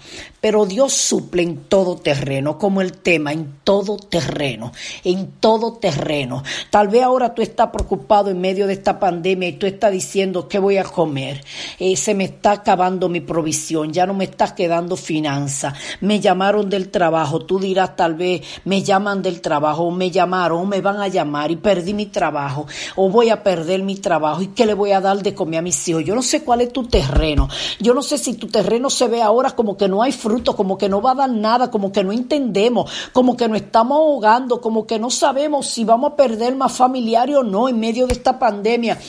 pero 0.44 0.66
Dios 0.66 0.92
suple 0.92 1.42
en 1.42 1.56
todo 1.70 1.96
terreno, 1.96 2.58
como 2.58 2.82
el 2.82 2.92
tema, 2.92 3.32
en 3.32 3.60
todo 3.64 3.96
terreno, 3.96 4.74
en 5.06 5.32
todo 5.40 5.76
terreno. 5.76 6.44
Tal 6.70 6.90
vez 6.90 7.04
ahora 7.04 7.34
tú 7.34 7.42
estás 7.42 7.70
preocupado 7.70 8.30
en 8.30 8.42
medio 8.42 8.68
de 8.68 8.74
esta 8.74 9.00
pandemia 9.00 9.48
y 9.48 9.54
tú 9.54 9.68
estás 9.68 9.94
diciendo, 9.94 10.50
¿qué 10.50 10.60
voy 10.60 10.76
a 10.76 10.84
comer? 10.84 11.42
Eh, 11.80 11.96
se 11.96 12.14
me 12.14 12.26
está 12.26 12.52
acabando 12.52 13.08
mi 13.08 13.22
provisión, 13.22 13.94
ya 13.94 14.06
no 14.06 14.14
me 14.14 14.26
está 14.26 14.54
quedando 14.54 14.98
finanza. 14.98 15.76
Me 16.02 16.20
llamaron 16.20 16.70
del 16.70 16.90
trabajo, 16.90 17.46
tú 17.46 17.58
dirás 17.58 17.96
tal 17.96 18.16
vez, 18.16 18.42
me 18.66 18.84
llaman 18.84 19.22
del 19.22 19.40
trabajo, 19.40 19.84
o 19.84 19.92
me 19.92 20.12
llamaron, 20.12 20.60
o 20.60 20.66
me 20.66 20.82
van 20.82 21.00
a 21.00 21.08
llamar 21.08 21.52
y 21.52 21.56
perdí 21.56 21.94
mi 21.94 22.08
trabajo, 22.08 22.68
o 22.98 23.10
voy 23.10 23.30
a 23.30 23.44
perder 23.44 23.82
mi 23.84 23.96
trabajo 23.96 24.42
y 24.42 24.48
qué 24.48 24.66
le 24.66 24.74
voy 24.74 24.92
a 24.92 25.00
dar 25.00 25.24
de 25.24 25.34
comer 25.34 25.60
a 25.60 25.62
mis 25.62 25.88
hijos. 25.88 26.04
Yo 26.04 26.16
no 26.16 26.22
sé 26.22 26.44
cuál 26.44 26.60
es 26.60 26.74
tu 26.74 26.86
terreno. 26.86 27.48
Yo 27.80 27.94
no 27.94 28.02
sé 28.02 28.18
si 28.18 28.34
tu 28.34 28.48
terreno 28.48 28.90
se 28.90 29.08
ve 29.08 29.22
ahora 29.22 29.52
como 29.52 29.78
que 29.78 29.88
no 29.88 30.04
hay 30.04 30.12
fruto 30.12 30.33
como 30.42 30.78
que 30.78 30.90
no 30.90 31.02
va 31.02 31.12
a 31.12 31.16
dar 31.16 31.30
nada, 31.30 31.70
como 31.70 31.92
que 31.92 32.04
no 32.04 32.12
entendemos, 32.12 32.92
como 33.12 33.38
que 33.38 33.48
nos 33.48 33.58
estamos 33.58 33.98
ahogando, 33.98 34.62
como 34.62 34.88
que 34.88 35.00
no 35.00 35.10
sabemos 35.10 35.68
si 35.68 35.84
vamos 35.84 36.14
a 36.14 36.16
perder 36.16 36.56
más 36.56 36.72
familiares 36.74 37.36
o 37.38 37.44
no 37.44 37.70
en 37.70 37.80
medio 37.80 38.08
de 38.08 38.14
esta 38.14 38.40
pandemia, 38.40 39.00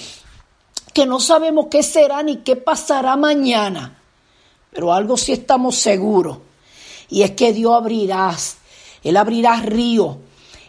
que 0.93 1.07
no 1.07 1.21
sabemos 1.21 1.67
qué 1.71 1.83
será 1.83 2.23
ni 2.23 2.39
qué 2.39 2.57
pasará 2.57 3.17
mañana. 3.17 3.99
Pero 4.71 4.93
algo 4.93 5.17
sí 5.17 5.33
estamos 5.33 5.77
seguros, 5.77 6.39
y 7.09 7.23
es 7.23 7.33
que 7.33 7.53
Dios 7.53 7.73
abrirá, 7.75 8.35
Él 9.03 9.17
abrirá 9.17 9.57
río 9.61 10.19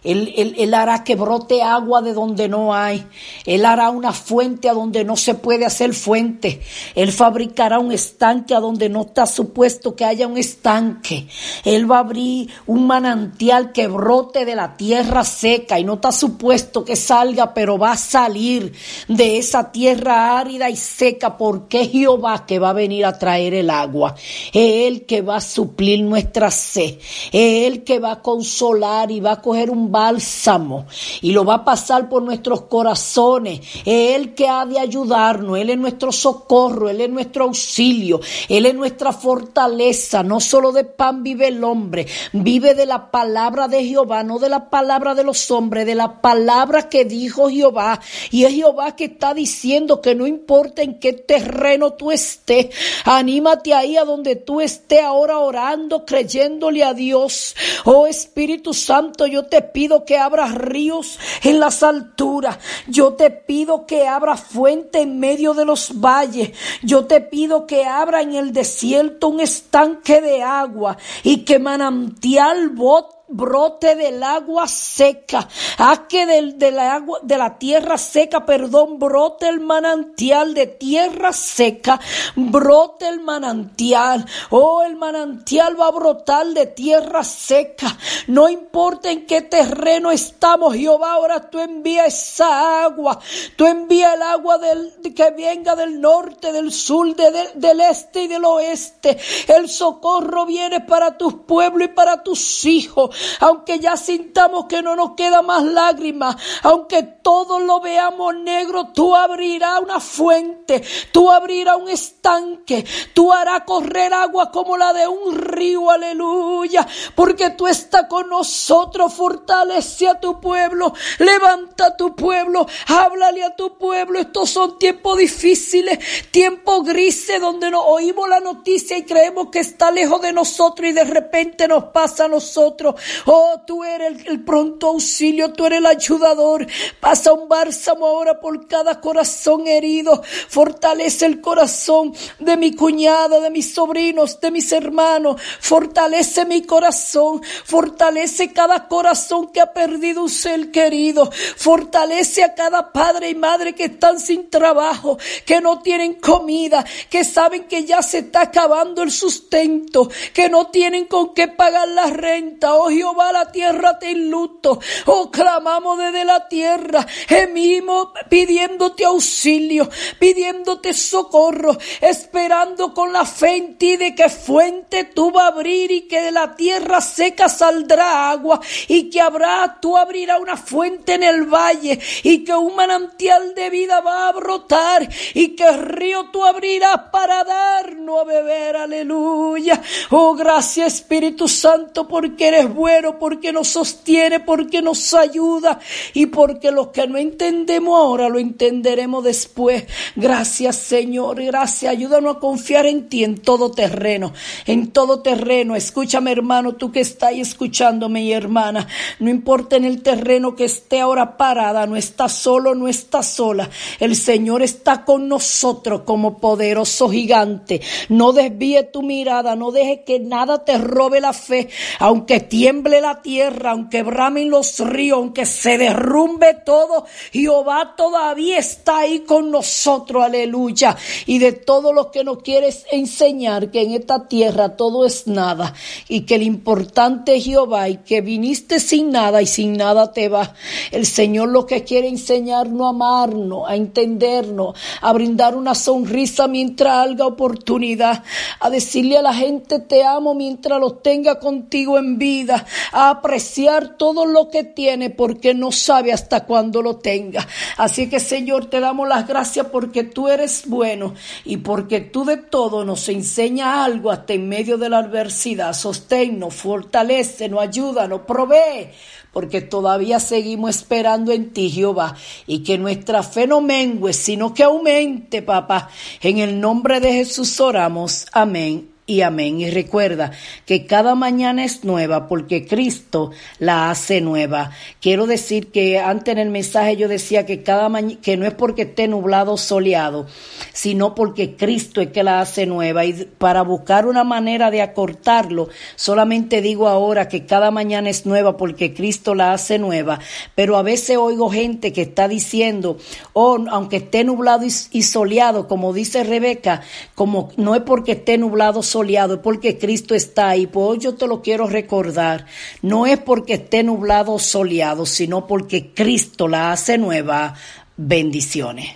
Él, 0.05 0.33
él, 0.37 0.55
él, 0.57 0.73
hará 0.73 1.03
que 1.03 1.15
brote 1.15 1.61
agua 1.61 2.01
de 2.01 2.13
donde 2.13 2.47
no 2.47 2.73
hay. 2.73 3.05
Él 3.45 3.65
hará 3.65 3.89
una 3.89 4.13
fuente 4.13 4.69
a 4.69 4.73
donde 4.73 5.03
no 5.03 5.15
se 5.15 5.33
puede 5.33 5.65
hacer 5.65 5.93
fuente. 5.93 6.61
Él 6.93 7.11
fabricará 7.11 7.79
un 7.79 7.91
estanque 7.91 8.53
a 8.53 8.59
donde 8.59 8.89
no 8.89 9.01
está 9.01 9.25
supuesto 9.25 9.95
que 9.95 10.05
haya 10.05 10.27
un 10.27 10.37
estanque. 10.37 11.27
Él 11.63 11.89
va 11.89 11.97
a 11.97 12.01
abrir 12.01 12.49
un 12.67 12.87
manantial 12.87 13.71
que 13.71 13.87
brote 13.87 14.45
de 14.45 14.55
la 14.55 14.77
tierra 14.77 15.23
seca 15.23 15.79
y 15.79 15.83
no 15.83 15.95
está 15.95 16.11
supuesto 16.11 16.85
que 16.85 16.95
salga, 16.95 17.53
pero 17.53 17.77
va 17.77 17.93
a 17.93 17.97
salir 17.97 18.73
de 19.07 19.37
esa 19.37 19.71
tierra 19.71 20.37
árida 20.37 20.69
y 20.69 20.75
seca 20.75 21.37
porque 21.37 21.81
es 21.81 21.91
Jehová 21.91 22.45
que 22.45 22.59
va 22.59 22.69
a 22.69 22.73
venir 22.73 23.05
a 23.05 23.17
traer 23.17 23.53
el 23.53 23.69
agua. 23.69 24.15
Es 24.53 24.87
Él 24.87 25.05
que 25.05 25.21
va 25.21 25.37
a 25.37 25.41
suplir 25.41 26.01
nuestra 26.01 26.51
sed. 26.51 26.99
Es 27.31 27.67
Él 27.67 27.83
que 27.83 27.99
va 27.99 28.13
a 28.13 28.21
consolar 28.21 29.11
y 29.11 29.19
va 29.19 29.33
a 29.33 29.41
coger 29.41 29.69
un 29.69 29.91
bálsamo 29.95 30.88
y 31.21 31.31
lo 31.31 31.45
va 31.45 31.55
a 31.55 31.63
pasar 31.63 32.10
por 32.10 32.21
nuestros 32.21 32.63
corazones. 32.63 33.62
Es 33.86 34.15
Él 34.15 34.36
que 34.36 34.49
ha 34.49 34.65
de 34.65 34.77
ayudarnos. 34.77 35.58
Él 35.58 35.69
es 35.69 35.77
nuestro 35.77 36.12
socorro. 36.12 36.89
Él 36.89 36.99
es 36.99 37.10
nuestro 37.10 37.45
auxilio. 37.45 38.19
Él 38.49 38.65
es 38.65 38.75
nuestra 38.75 39.13
fortaleza. 39.13 40.21
No 40.21 40.41
solo 40.41 40.73
de 40.73 40.84
pan 40.84 41.23
vive 41.23 41.47
el 41.47 41.63
hombre. 41.63 42.08
Vive 42.34 42.73
de 42.73 42.86
la 42.86 43.10
palabra 43.10 43.69
de 43.69 43.86
Jehová, 43.86 44.23
no 44.23 44.38
de 44.38 44.49
la 44.49 44.69
palabra 44.69 45.15
de 45.15 45.23
los 45.23 45.49
hombres, 45.49 45.86
de 45.86 45.95
la 45.95 46.19
palabra 46.19 46.89
que 46.89 47.05
dijo 47.05 47.49
Jehová. 47.49 48.01
Y 48.31 48.43
es 48.43 48.53
Jehová 48.53 48.97
que 48.97 49.05
está 49.05 49.34
diciendo 49.34 50.01
que 50.01 50.13
no 50.13 50.27
importa 50.27 50.81
en 50.81 50.99
qué 50.99 51.13
terreno 51.13 51.93
tú 51.93 52.12
estés, 52.12 52.67
anímate 53.05 53.73
ahí 53.73 53.95
a 53.95 54.03
donde 54.03 54.36
tú 54.36 54.60
estés 54.60 55.03
ahora 55.03 55.39
orando, 55.39 56.05
creyéndole 56.05 56.84
a 56.84 56.93
Dios. 56.93 57.55
Oh 57.86 58.08
Espíritu 58.08 58.73
Santo, 58.73 59.25
yo 59.25 59.45
te 59.45 59.62
pido 59.62 59.85
que 60.06 60.17
abras 60.17 60.56
ríos 60.56 61.19
en 61.43 61.60
las 61.60 61.84
alturas. 61.84 62.58
Yo 62.88 63.13
te 63.13 63.30
pido 63.30 63.86
que 63.86 64.08
abra 64.08 64.36
fuente 64.36 65.02
en 65.02 65.19
medio 65.19 65.54
de 65.54 65.65
los 65.65 66.00
valles. 66.00 66.52
Yo 66.82 67.06
te 67.06 67.21
pido 67.21 67.67
que 67.67 67.86
abra 67.86 68.21
en 68.21 68.34
el 68.34 68.52
desierto 68.52 69.28
un 69.28 69.39
estanque 69.39 70.21
de 70.21 70.41
agua 70.41 70.98
y 71.24 71.45
que 71.45 71.60
manantial 71.60 72.69
bote 72.69 73.15
brote 73.36 73.95
del 73.95 74.24
agua 74.24 74.67
seca, 74.67 75.48
haz 75.78 76.00
que 76.10 76.26
del, 76.26 76.58
de 76.58 76.71
la 76.71 76.95
agua, 76.95 77.19
de 77.21 77.38
la 77.38 77.58
tierra 77.58 77.98
seca, 77.98 78.45
perdón, 78.45 79.00
brote 79.00 79.48
el 79.48 79.60
manantial 79.60 80.54
de 80.54 80.67
tierra 80.67 81.34
seca, 81.34 82.00
brote 82.36 83.08
el 83.08 83.19
manantial, 83.19 84.26
oh, 84.50 84.84
el 84.84 84.95
manantial 84.95 85.80
va 85.80 85.88
a 85.88 85.91
brotar 85.91 86.48
de 86.48 86.67
tierra 86.67 87.24
seca, 87.24 87.98
no 88.28 88.50
importa 88.50 89.12
en 89.12 89.26
qué 89.26 89.41
terreno 89.41 90.12
estamos, 90.12 90.76
Jehová, 90.76 91.13
ahora 91.13 91.50
tú 91.50 91.60
envía 91.60 92.06
esa 92.06 92.84
agua, 92.84 93.19
tú 93.56 93.65
envía 93.65 94.13
el 94.13 94.21
agua 94.21 94.58
del, 94.58 95.13
que 95.13 95.32
venga 95.32 95.76
del 95.76 96.00
norte, 96.00 96.52
del 96.52 96.71
sur, 96.71 97.15
del 97.15 97.82
este 97.82 98.24
y 98.24 98.28
del 98.28 98.45
oeste, 98.45 99.17
el 99.48 99.69
socorro 99.69 100.45
viene 100.45 100.82
para 100.82 101.17
tus 101.17 101.34
pueblos 101.34 101.89
y 101.89 101.91
para 101.91 102.24
tus 102.24 102.65
hijos, 102.65 103.15
aunque 103.39 103.79
ya 103.79 103.97
sintamos 103.97 104.65
que 104.65 104.81
no 104.81 104.95
nos 104.95 105.11
queda 105.11 105.41
más 105.41 105.63
lágrimas, 105.63 106.35
aunque 106.63 107.03
todos 107.03 107.61
lo 107.61 107.79
veamos 107.79 108.35
negro, 108.35 108.89
tú 108.93 109.15
abrirás 109.15 109.81
una 109.81 109.99
fuente, 109.99 110.83
tú 111.11 111.31
abrirás 111.31 111.77
un 111.77 111.89
estanque, 111.89 112.85
tú 113.13 113.31
harás 113.31 113.63
correr 113.65 114.13
agua 114.13 114.51
como 114.51 114.77
la 114.77 114.93
de 114.93 115.07
un 115.07 115.35
río, 115.35 115.89
aleluya, 115.89 116.88
porque 117.15 117.51
tú 117.51 117.67
estás 117.67 118.05
con 118.07 118.29
nosotros, 118.29 119.13
fortalece 119.13 120.07
a 120.07 120.19
tu 120.19 120.39
pueblo, 120.39 120.93
levanta 121.19 121.88
a 121.88 121.97
tu 121.97 122.15
pueblo, 122.15 122.65
háblale 122.88 123.43
a 123.43 123.55
tu 123.55 123.77
pueblo, 123.77 124.19
estos 124.19 124.49
son 124.49 124.77
tiempos 124.77 125.17
difíciles, 125.17 125.99
tiempos 126.31 126.83
grises 126.85 127.41
donde 127.41 127.71
nos 127.71 127.83
oímos 127.85 128.29
la 128.29 128.39
noticia 128.39 128.97
y 128.97 129.03
creemos 129.03 129.49
que 129.49 129.59
está 129.59 129.91
lejos 129.91 130.21
de 130.21 130.33
nosotros 130.33 130.89
y 130.89 130.93
de 130.93 131.03
repente 131.03 131.67
nos 131.67 131.85
pasa 131.85 132.25
a 132.25 132.27
nosotros. 132.27 132.95
Oh, 133.25 133.61
tú 133.65 133.83
eres 133.83 134.25
el, 134.25 134.43
pronto 134.43 134.87
auxilio, 134.87 135.53
tú 135.53 135.65
eres 135.65 135.79
el 135.79 135.85
ayudador. 135.85 136.67
Pasa 136.99 137.33
un 137.33 137.47
bálsamo 137.47 138.05
ahora 138.05 138.39
por 138.39 138.67
cada 138.67 138.99
corazón 139.01 139.67
herido. 139.67 140.21
Fortalece 140.23 141.25
el 141.25 141.41
corazón 141.41 142.13
de 142.39 142.57
mi 142.57 142.75
cuñada, 142.75 143.39
de 143.39 143.49
mis 143.49 143.73
sobrinos, 143.73 144.39
de 144.39 144.51
mis 144.51 144.71
hermanos. 144.71 145.41
Fortalece 145.59 146.45
mi 146.45 146.63
corazón. 146.63 147.41
Fortalece 147.63 148.51
cada 148.53 148.87
corazón 148.87 149.51
que 149.51 149.61
ha 149.61 149.73
perdido 149.73 150.23
un 150.23 150.29
ser 150.29 150.71
querido. 150.71 151.29
Fortalece 151.31 152.43
a 152.43 152.53
cada 152.53 152.91
padre 152.91 153.29
y 153.29 153.35
madre 153.35 153.73
que 153.73 153.85
están 153.85 154.19
sin 154.19 154.49
trabajo, 154.49 155.17
que 155.45 155.61
no 155.61 155.81
tienen 155.81 156.15
comida, 156.15 156.85
que 157.09 157.23
saben 157.23 157.65
que 157.65 157.85
ya 157.85 158.01
se 158.01 158.19
está 158.19 158.41
acabando 158.41 159.03
el 159.03 159.11
sustento, 159.11 160.09
que 160.33 160.49
no 160.49 160.67
tienen 160.67 161.05
con 161.05 161.33
qué 161.33 161.47
pagar 161.47 161.87
la 161.87 162.05
renta. 162.07 162.75
Oh 162.75 162.89
Jehová, 162.95 163.31
la 163.31 163.51
tierra 163.51 163.99
te 163.99 164.13
luto. 164.15 164.79
Oh, 165.05 165.29
clamamos 165.29 165.97
desde 165.97 166.25
la 166.25 166.47
tierra, 166.47 167.05
gemimos 167.27 168.10
pidiéndote 168.29 169.05
auxilio, 169.05 169.89
pidiéndote 170.19 170.93
socorro, 170.93 171.77
esperando 172.01 172.93
con 172.93 173.12
la 173.12 173.25
fe 173.25 173.58
en 173.58 173.77
ti 173.77 173.97
de 173.97 174.15
que 174.15 174.29
fuente 174.29 175.03
tú 175.03 175.31
va 175.31 175.43
a 175.43 175.47
abrir 175.47 175.91
y 175.91 176.08
que 176.08 176.21
de 176.21 176.31
la 176.31 176.55
tierra 176.55 177.01
seca 177.01 177.49
saldrá 177.49 178.29
agua 178.29 178.60
y 178.88 179.10
que 179.10 179.21
habrá, 179.21 179.77
tú 179.81 179.97
abrirás 179.97 180.39
una 180.39 180.58
fuente 180.58 181.15
en 181.15 181.23
el 181.23 181.43
valle 181.43 181.99
y 182.23 182.43
que 182.43 182.53
un 182.53 182.75
manantial 182.75 183.53
de 183.55 183.69
vida 183.69 184.01
va 184.01 184.29
a 184.29 184.31
brotar 184.31 185.08
y 185.34 185.49
que 185.55 185.63
el 185.63 185.79
río 185.79 186.29
tú 186.31 186.43
abrirás 186.43 187.10
para 187.12 187.43
darnos 187.43 188.21
a 188.21 188.23
beber, 188.23 188.77
aleluya. 188.77 189.81
Oh, 190.12 190.34
gracias 190.34 190.93
Espíritu 190.95 191.47
Santo 191.47 192.08
porque 192.08 192.47
eres 192.47 192.73
bueno 192.73 192.85
porque 193.19 193.52
nos 193.52 193.69
sostiene, 193.69 194.39
porque 194.39 194.82
nos 194.82 195.13
ayuda 195.13 195.80
y 196.13 196.28
porque 196.28 196.71
lo 196.71 196.91
que 196.91 197.08
no 197.08 197.17
entendemos 197.17 197.98
ahora 197.98 198.30
lo 198.30 198.39
entenderemos 198.39 199.24
después. 199.24 199.86
Gracias 200.15 200.76
Señor, 200.76 201.43
gracias. 201.43 201.91
Ayúdanos 201.91 202.38
a 202.38 202.39
confiar 202.39 202.86
en 202.86 203.10
ti 203.10 203.24
en 203.24 203.38
todo 203.38 203.71
terreno, 203.71 204.34
en 204.65 204.91
todo 204.91 205.21
terreno. 205.21 205.76
Escúchame 205.76 206.32
hermano, 206.32 206.76
tú 206.76 206.91
que 206.91 207.02
estás 207.02 207.34
escuchándome 207.34 208.24
y 208.24 208.34
hermana, 208.34 208.88
no 209.19 209.30
importa 209.30 209.76
en 209.76 209.86
el 209.86 210.02
terreno 210.02 210.56
que 210.56 210.65
esté 210.65 211.00
ahora 211.00 211.38
parada, 211.38 211.88
no 211.88 211.95
está 211.95 212.30
solo, 212.30 212.76
no 212.76 212.88
está 212.88 213.24
sola. 213.24 213.69
El 214.00 214.15
Señor 214.15 214.62
está 214.62 215.04
con 215.06 215.28
nosotros 215.28 216.02
como 216.02 216.38
poderoso 216.38 217.10
gigante. 217.10 217.82
No 218.10 218.32
desvíe 218.32 218.84
tu 218.84 219.02
mirada, 219.02 219.56
no 219.56 219.71
deje 219.71 220.04
que 220.04 220.19
nada 220.19 220.63
te 220.63 220.78
robe 220.78 221.19
la 221.19 221.34
fe, 221.34 221.69
aunque 222.00 222.39
tiemble 222.39 222.74
la 222.83 223.21
tierra, 223.21 223.71
aunque 223.71 224.03
bramen 224.03 224.49
los 224.49 224.79
ríos, 224.79 225.17
aunque 225.17 225.45
se 225.45 225.77
derrumbe 225.77 226.53
todo, 226.65 227.05
Jehová 227.31 227.93
todavía 227.95 228.57
está 228.57 228.99
ahí 228.99 229.21
con 229.21 229.51
nosotros, 229.51 230.23
aleluya. 230.23 230.95
Y 231.25 231.39
de 231.39 231.51
todo 231.51 231.93
lo 231.93 232.11
que 232.11 232.23
nos 232.23 232.41
quieres 232.41 232.85
enseñar, 232.91 233.71
que 233.71 233.81
en 233.81 233.91
esta 233.91 234.27
tierra 234.27 234.75
todo 234.75 235.05
es 235.05 235.27
nada 235.27 235.73
y 236.07 236.21
que 236.21 236.35
el 236.35 236.43
importante 236.43 237.35
es 237.35 237.45
Jehová 237.45 237.89
y 237.89 237.97
que 237.97 238.21
viniste 238.21 238.79
sin 238.79 239.11
nada 239.11 239.41
y 239.41 239.45
sin 239.45 239.73
nada 239.73 240.11
te 240.11 240.29
va. 240.29 240.53
El 240.91 241.05
Señor 241.05 241.49
lo 241.49 241.65
que 241.65 241.83
quiere 241.83 242.07
enseñarnos 242.07 242.88
a 242.88 242.89
amarnos, 242.89 243.69
a 243.69 243.75
entendernos, 243.75 244.77
a 245.01 245.13
brindar 245.13 245.55
una 245.55 245.75
sonrisa 245.75 246.47
mientras 246.47 247.07
haya 247.07 247.25
oportunidad, 247.25 248.23
a 248.59 248.69
decirle 248.69 249.17
a 249.17 249.21
la 249.21 249.33
gente 249.33 249.79
te 249.79 250.03
amo 250.03 250.33
mientras 250.33 250.79
los 250.79 251.01
tenga 251.01 251.39
contigo 251.39 251.97
en 251.97 252.17
vida, 252.17 252.64
a 252.91 253.10
apreciar 253.10 253.97
todo 253.97 254.25
lo 254.25 254.49
que 254.49 254.63
tiene 254.63 255.10
porque 255.10 255.54
no 255.54 255.71
sabe 255.71 256.13
hasta 256.13 256.45
cuándo 256.45 256.82
lo 256.82 256.97
tenga. 256.97 257.47
Así 257.78 258.10
que 258.10 258.19
Señor, 258.19 258.65
te 258.65 258.80
damos 258.80 259.08
las 259.08 259.28
gracias 259.28 259.67
porque 259.67 260.04
tú 260.04 260.28
eres 260.28 260.63
bueno 260.67 261.13
y 261.43 261.58
porque 261.58 262.01
tú 262.01 262.25
de 262.25 262.38
todo 262.38 262.86
nos 262.86 263.10
enseña 263.10 263.84
algo 263.84 264.12
hasta 264.12 264.34
en 264.34 264.49
medio 264.49 264.78
de 264.78 264.89
la 264.89 264.99
adversidad. 264.99 265.73
Sosténnos, 265.73 266.54
fortalecenos, 266.54 267.62
ayúdanos, 267.62 268.21
provee 268.21 268.89
porque 269.36 269.60
todavía 269.60 270.21
seguimos 270.21 270.78
esperando 270.78 271.34
en 271.34 271.51
ti, 271.51 271.69
Jehová, 271.69 272.15
y 272.47 272.63
que 272.63 272.78
nuestra 272.78 273.21
fe 273.21 273.47
no 273.47 273.60
mengue, 273.60 274.13
sino 274.13 274.54
que 274.54 274.63
aumente, 274.63 275.41
papá. 275.41 275.89
En 276.21 276.38
el 276.38 276.62
nombre 276.62 277.01
de 277.01 277.12
Jesús 277.12 277.60
oramos. 277.60 278.28
Amén 278.32 278.94
y 279.07 279.21
amén. 279.21 279.61
Y 279.61 279.69
recuerda 279.69 280.31
que 280.65 280.85
cada 280.85 281.15
mañana 281.15 281.63
es 281.63 281.83
nueva 281.83 282.27
porque 282.27 282.65
Cristo 282.65 283.31
la 283.59 283.91
hace 283.91 284.19
nueva. 284.21 284.71
Quiero 284.99 285.27
decir 285.27 285.71
que 285.71 285.99
antes 285.99 286.31
en 286.31 286.39
el 286.39 286.49
mensaje 286.49 286.97
yo 286.97 287.08
decía 287.08 287.45
que 287.45 287.62
cada 287.62 287.85
que 288.21 288.35
no 288.35 288.45
es 288.45 288.53
porque 288.53 288.83
esté 288.83 289.08
nublado 289.08 289.58
soleado, 289.58 290.25
sino 290.73 291.13
porque 291.13 291.56
Cristo 291.56 292.01
es 292.01 292.10
que 292.10 292.23
la 292.23 292.41
hace 292.41 292.65
nueva 292.65 293.06
y 293.06 293.13
para 293.37 293.62
buscar 293.62 294.08
una 294.08 294.23
manera 294.23 294.71
de 294.71 294.81
acortarlo, 294.81 295.69
solamente 295.95 296.62
digo 296.62 296.87
ahora 296.87 297.27
que 297.27 297.45
cada 297.45 297.69
mañana 297.69 298.10
es 298.10 298.25
nueva 298.25 298.58
porque 298.58 298.93
Cristo 298.93 299.35
la 299.35 299.53
hace 299.53 299.77
nueva, 299.77 300.19
pero 300.56 300.77
a 300.77 300.81
veces 300.81 301.17
oigo 301.17 301.49
gente 301.49 301.93
que 301.93 302.01
está 302.01 302.27
diciendo, 302.27 302.97
"Oh, 303.33 303.60
aunque 303.69 303.97
esté 303.97 304.23
nublado 304.23 304.65
y, 304.65 305.01
soleado", 305.03 305.67
como 305.67 305.93
dice 305.93 306.23
Rebeca, 306.23 306.81
como 307.13 307.49
no 307.58 307.75
es 307.75 307.81
porque 307.81 308.13
esté 308.13 308.37
nublado 308.37 308.81
soleado, 308.81 308.94
es 309.04 309.37
porque 309.39 309.77
Cristo 309.77 310.15
está 310.15 310.50
ahí. 310.50 310.67
Pues 310.67 311.00
yo 311.00 311.15
te 311.15 311.27
lo 311.27 311.41
quiero 311.41 311.67
recordar. 311.67 312.46
No 312.81 313.06
es 313.06 313.19
porque 313.19 313.56
esté 313.56 313.83
nublado 313.83 314.33
o 314.33 314.39
soleado, 314.39 315.06
sino 315.06 315.48
porque 315.48 315.93
Cristo 315.93 316.48
la 316.48 316.71
hace 316.71 316.98
nueva. 316.98 317.56
Bendiciones. 317.98 318.89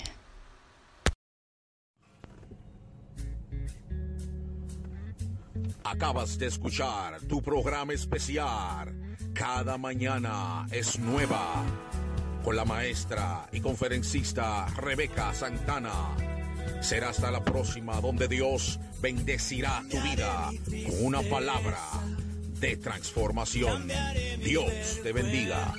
Acabas 5.83 6.37
de 6.37 6.47
escuchar 6.47 7.19
tu 7.27 7.41
programa 7.41 7.93
especial. 7.93 8.93
Cada 9.33 9.77
mañana 9.77 10.67
es 10.71 10.99
nueva. 10.99 11.63
Con 12.43 12.55
la 12.55 12.63
maestra 12.63 13.49
y 13.51 13.59
conferencista 13.59 14.65
Rebeca 14.77 15.33
Santana 15.33 16.38
Será 16.81 17.09
hasta 17.09 17.31
la 17.31 17.43
próxima 17.43 17.99
donde 18.01 18.27
Dios 18.27 18.79
bendecirá 19.01 19.83
tu 19.89 19.99
vida 20.01 20.51
con 20.87 21.05
una 21.05 21.21
palabra 21.23 21.79
de 22.59 22.77
transformación. 22.77 23.87
Dios 24.43 24.99
te 25.03 25.13
bendiga. 25.13 25.73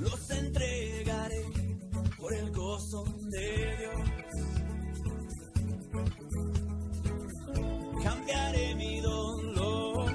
Los 0.00 0.30
entregaré 0.30 1.44
por 2.16 2.32
el 2.32 2.50
gozo 2.52 3.04
de 3.22 3.76
Dios. 3.78 3.94
Cambiaré 8.02 8.74
mi 8.74 9.00
dolor 9.00 10.12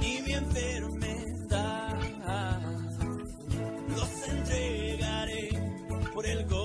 y 0.00 0.22
mi 0.22 0.32
enfermedad. 0.32 2.00
Los 3.88 4.28
entregaré 4.28 5.48
por 6.12 6.26
el 6.26 6.44
gozo 6.46 6.63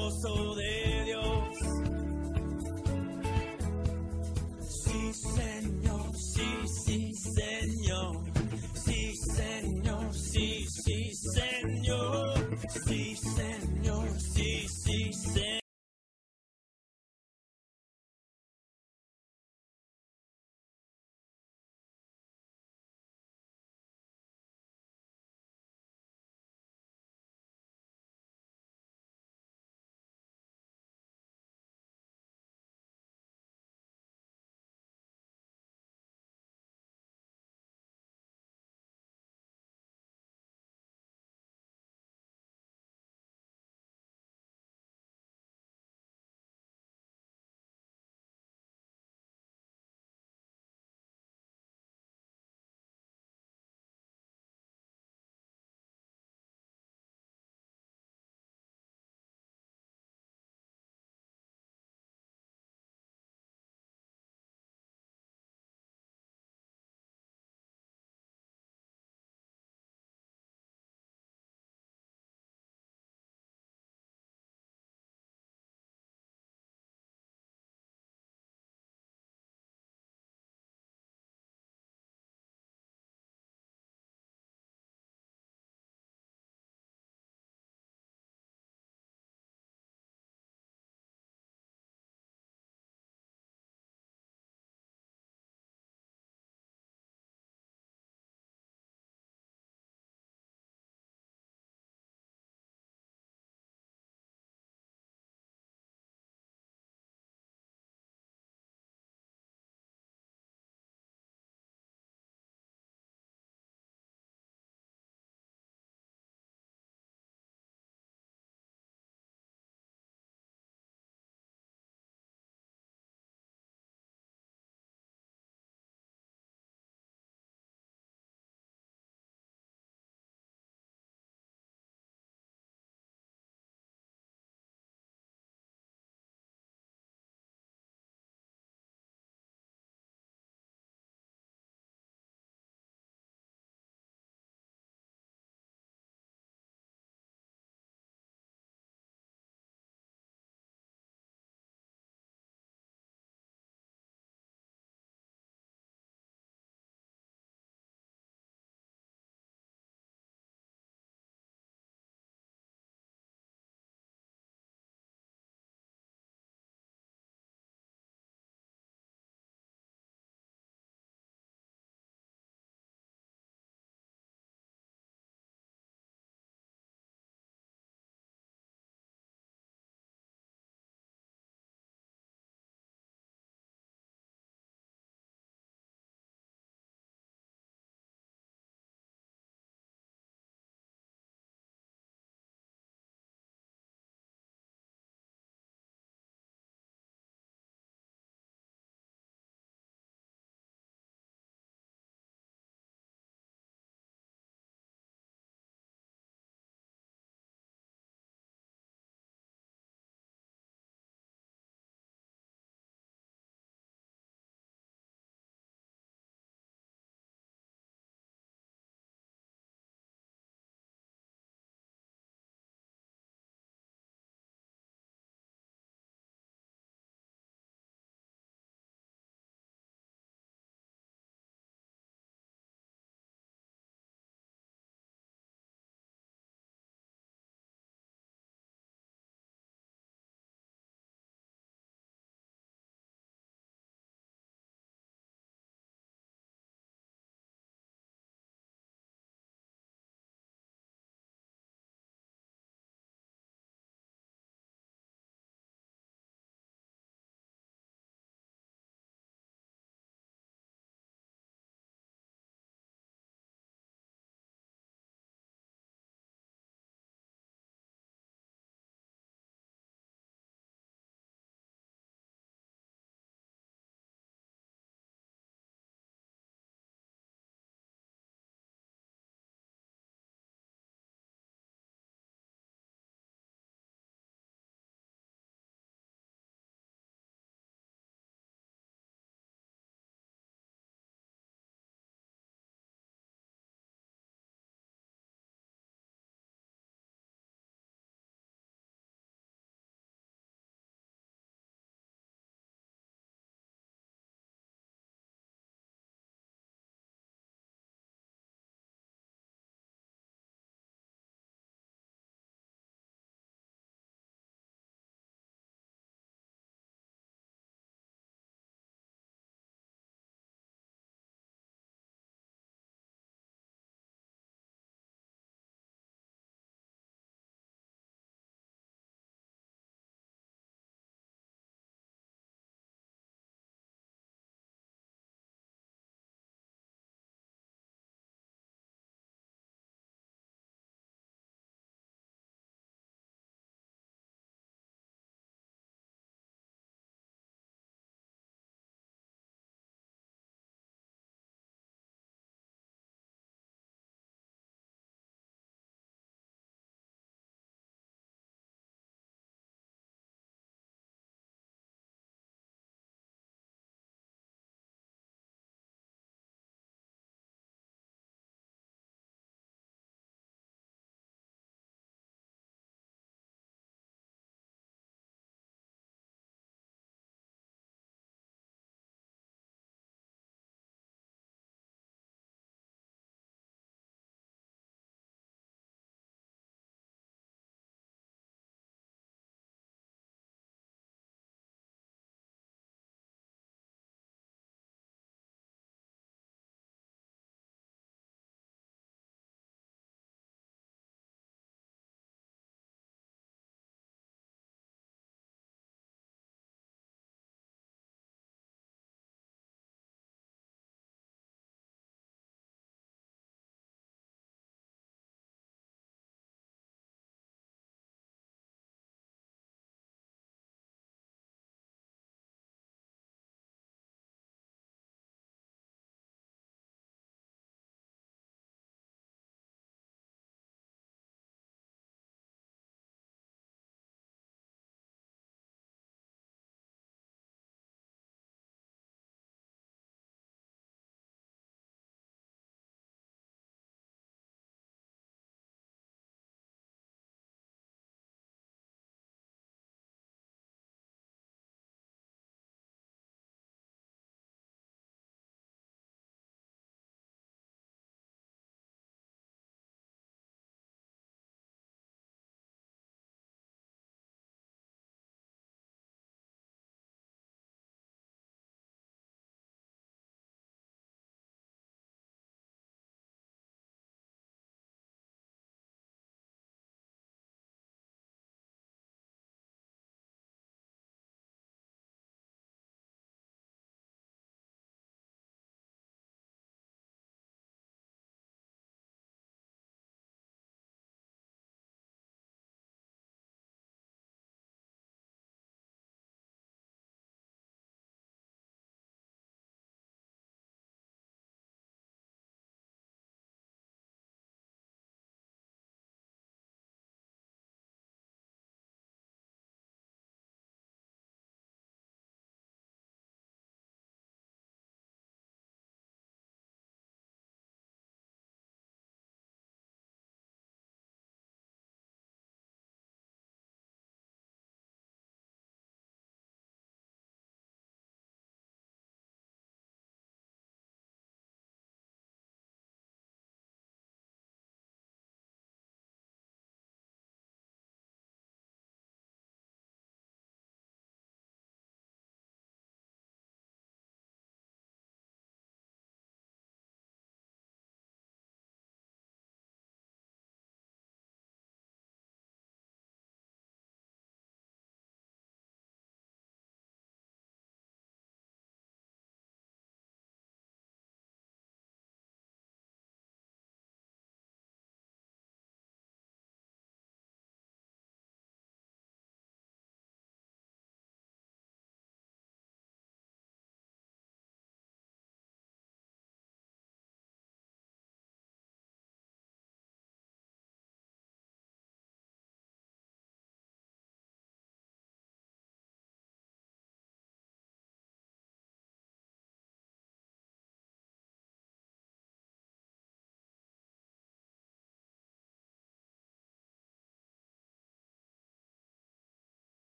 señor, 11.62 12.34
sí, 12.70 13.16
señor, 13.16 14.08
sí, 14.20 14.68
sí, 14.68 15.14
señor. 15.14 15.59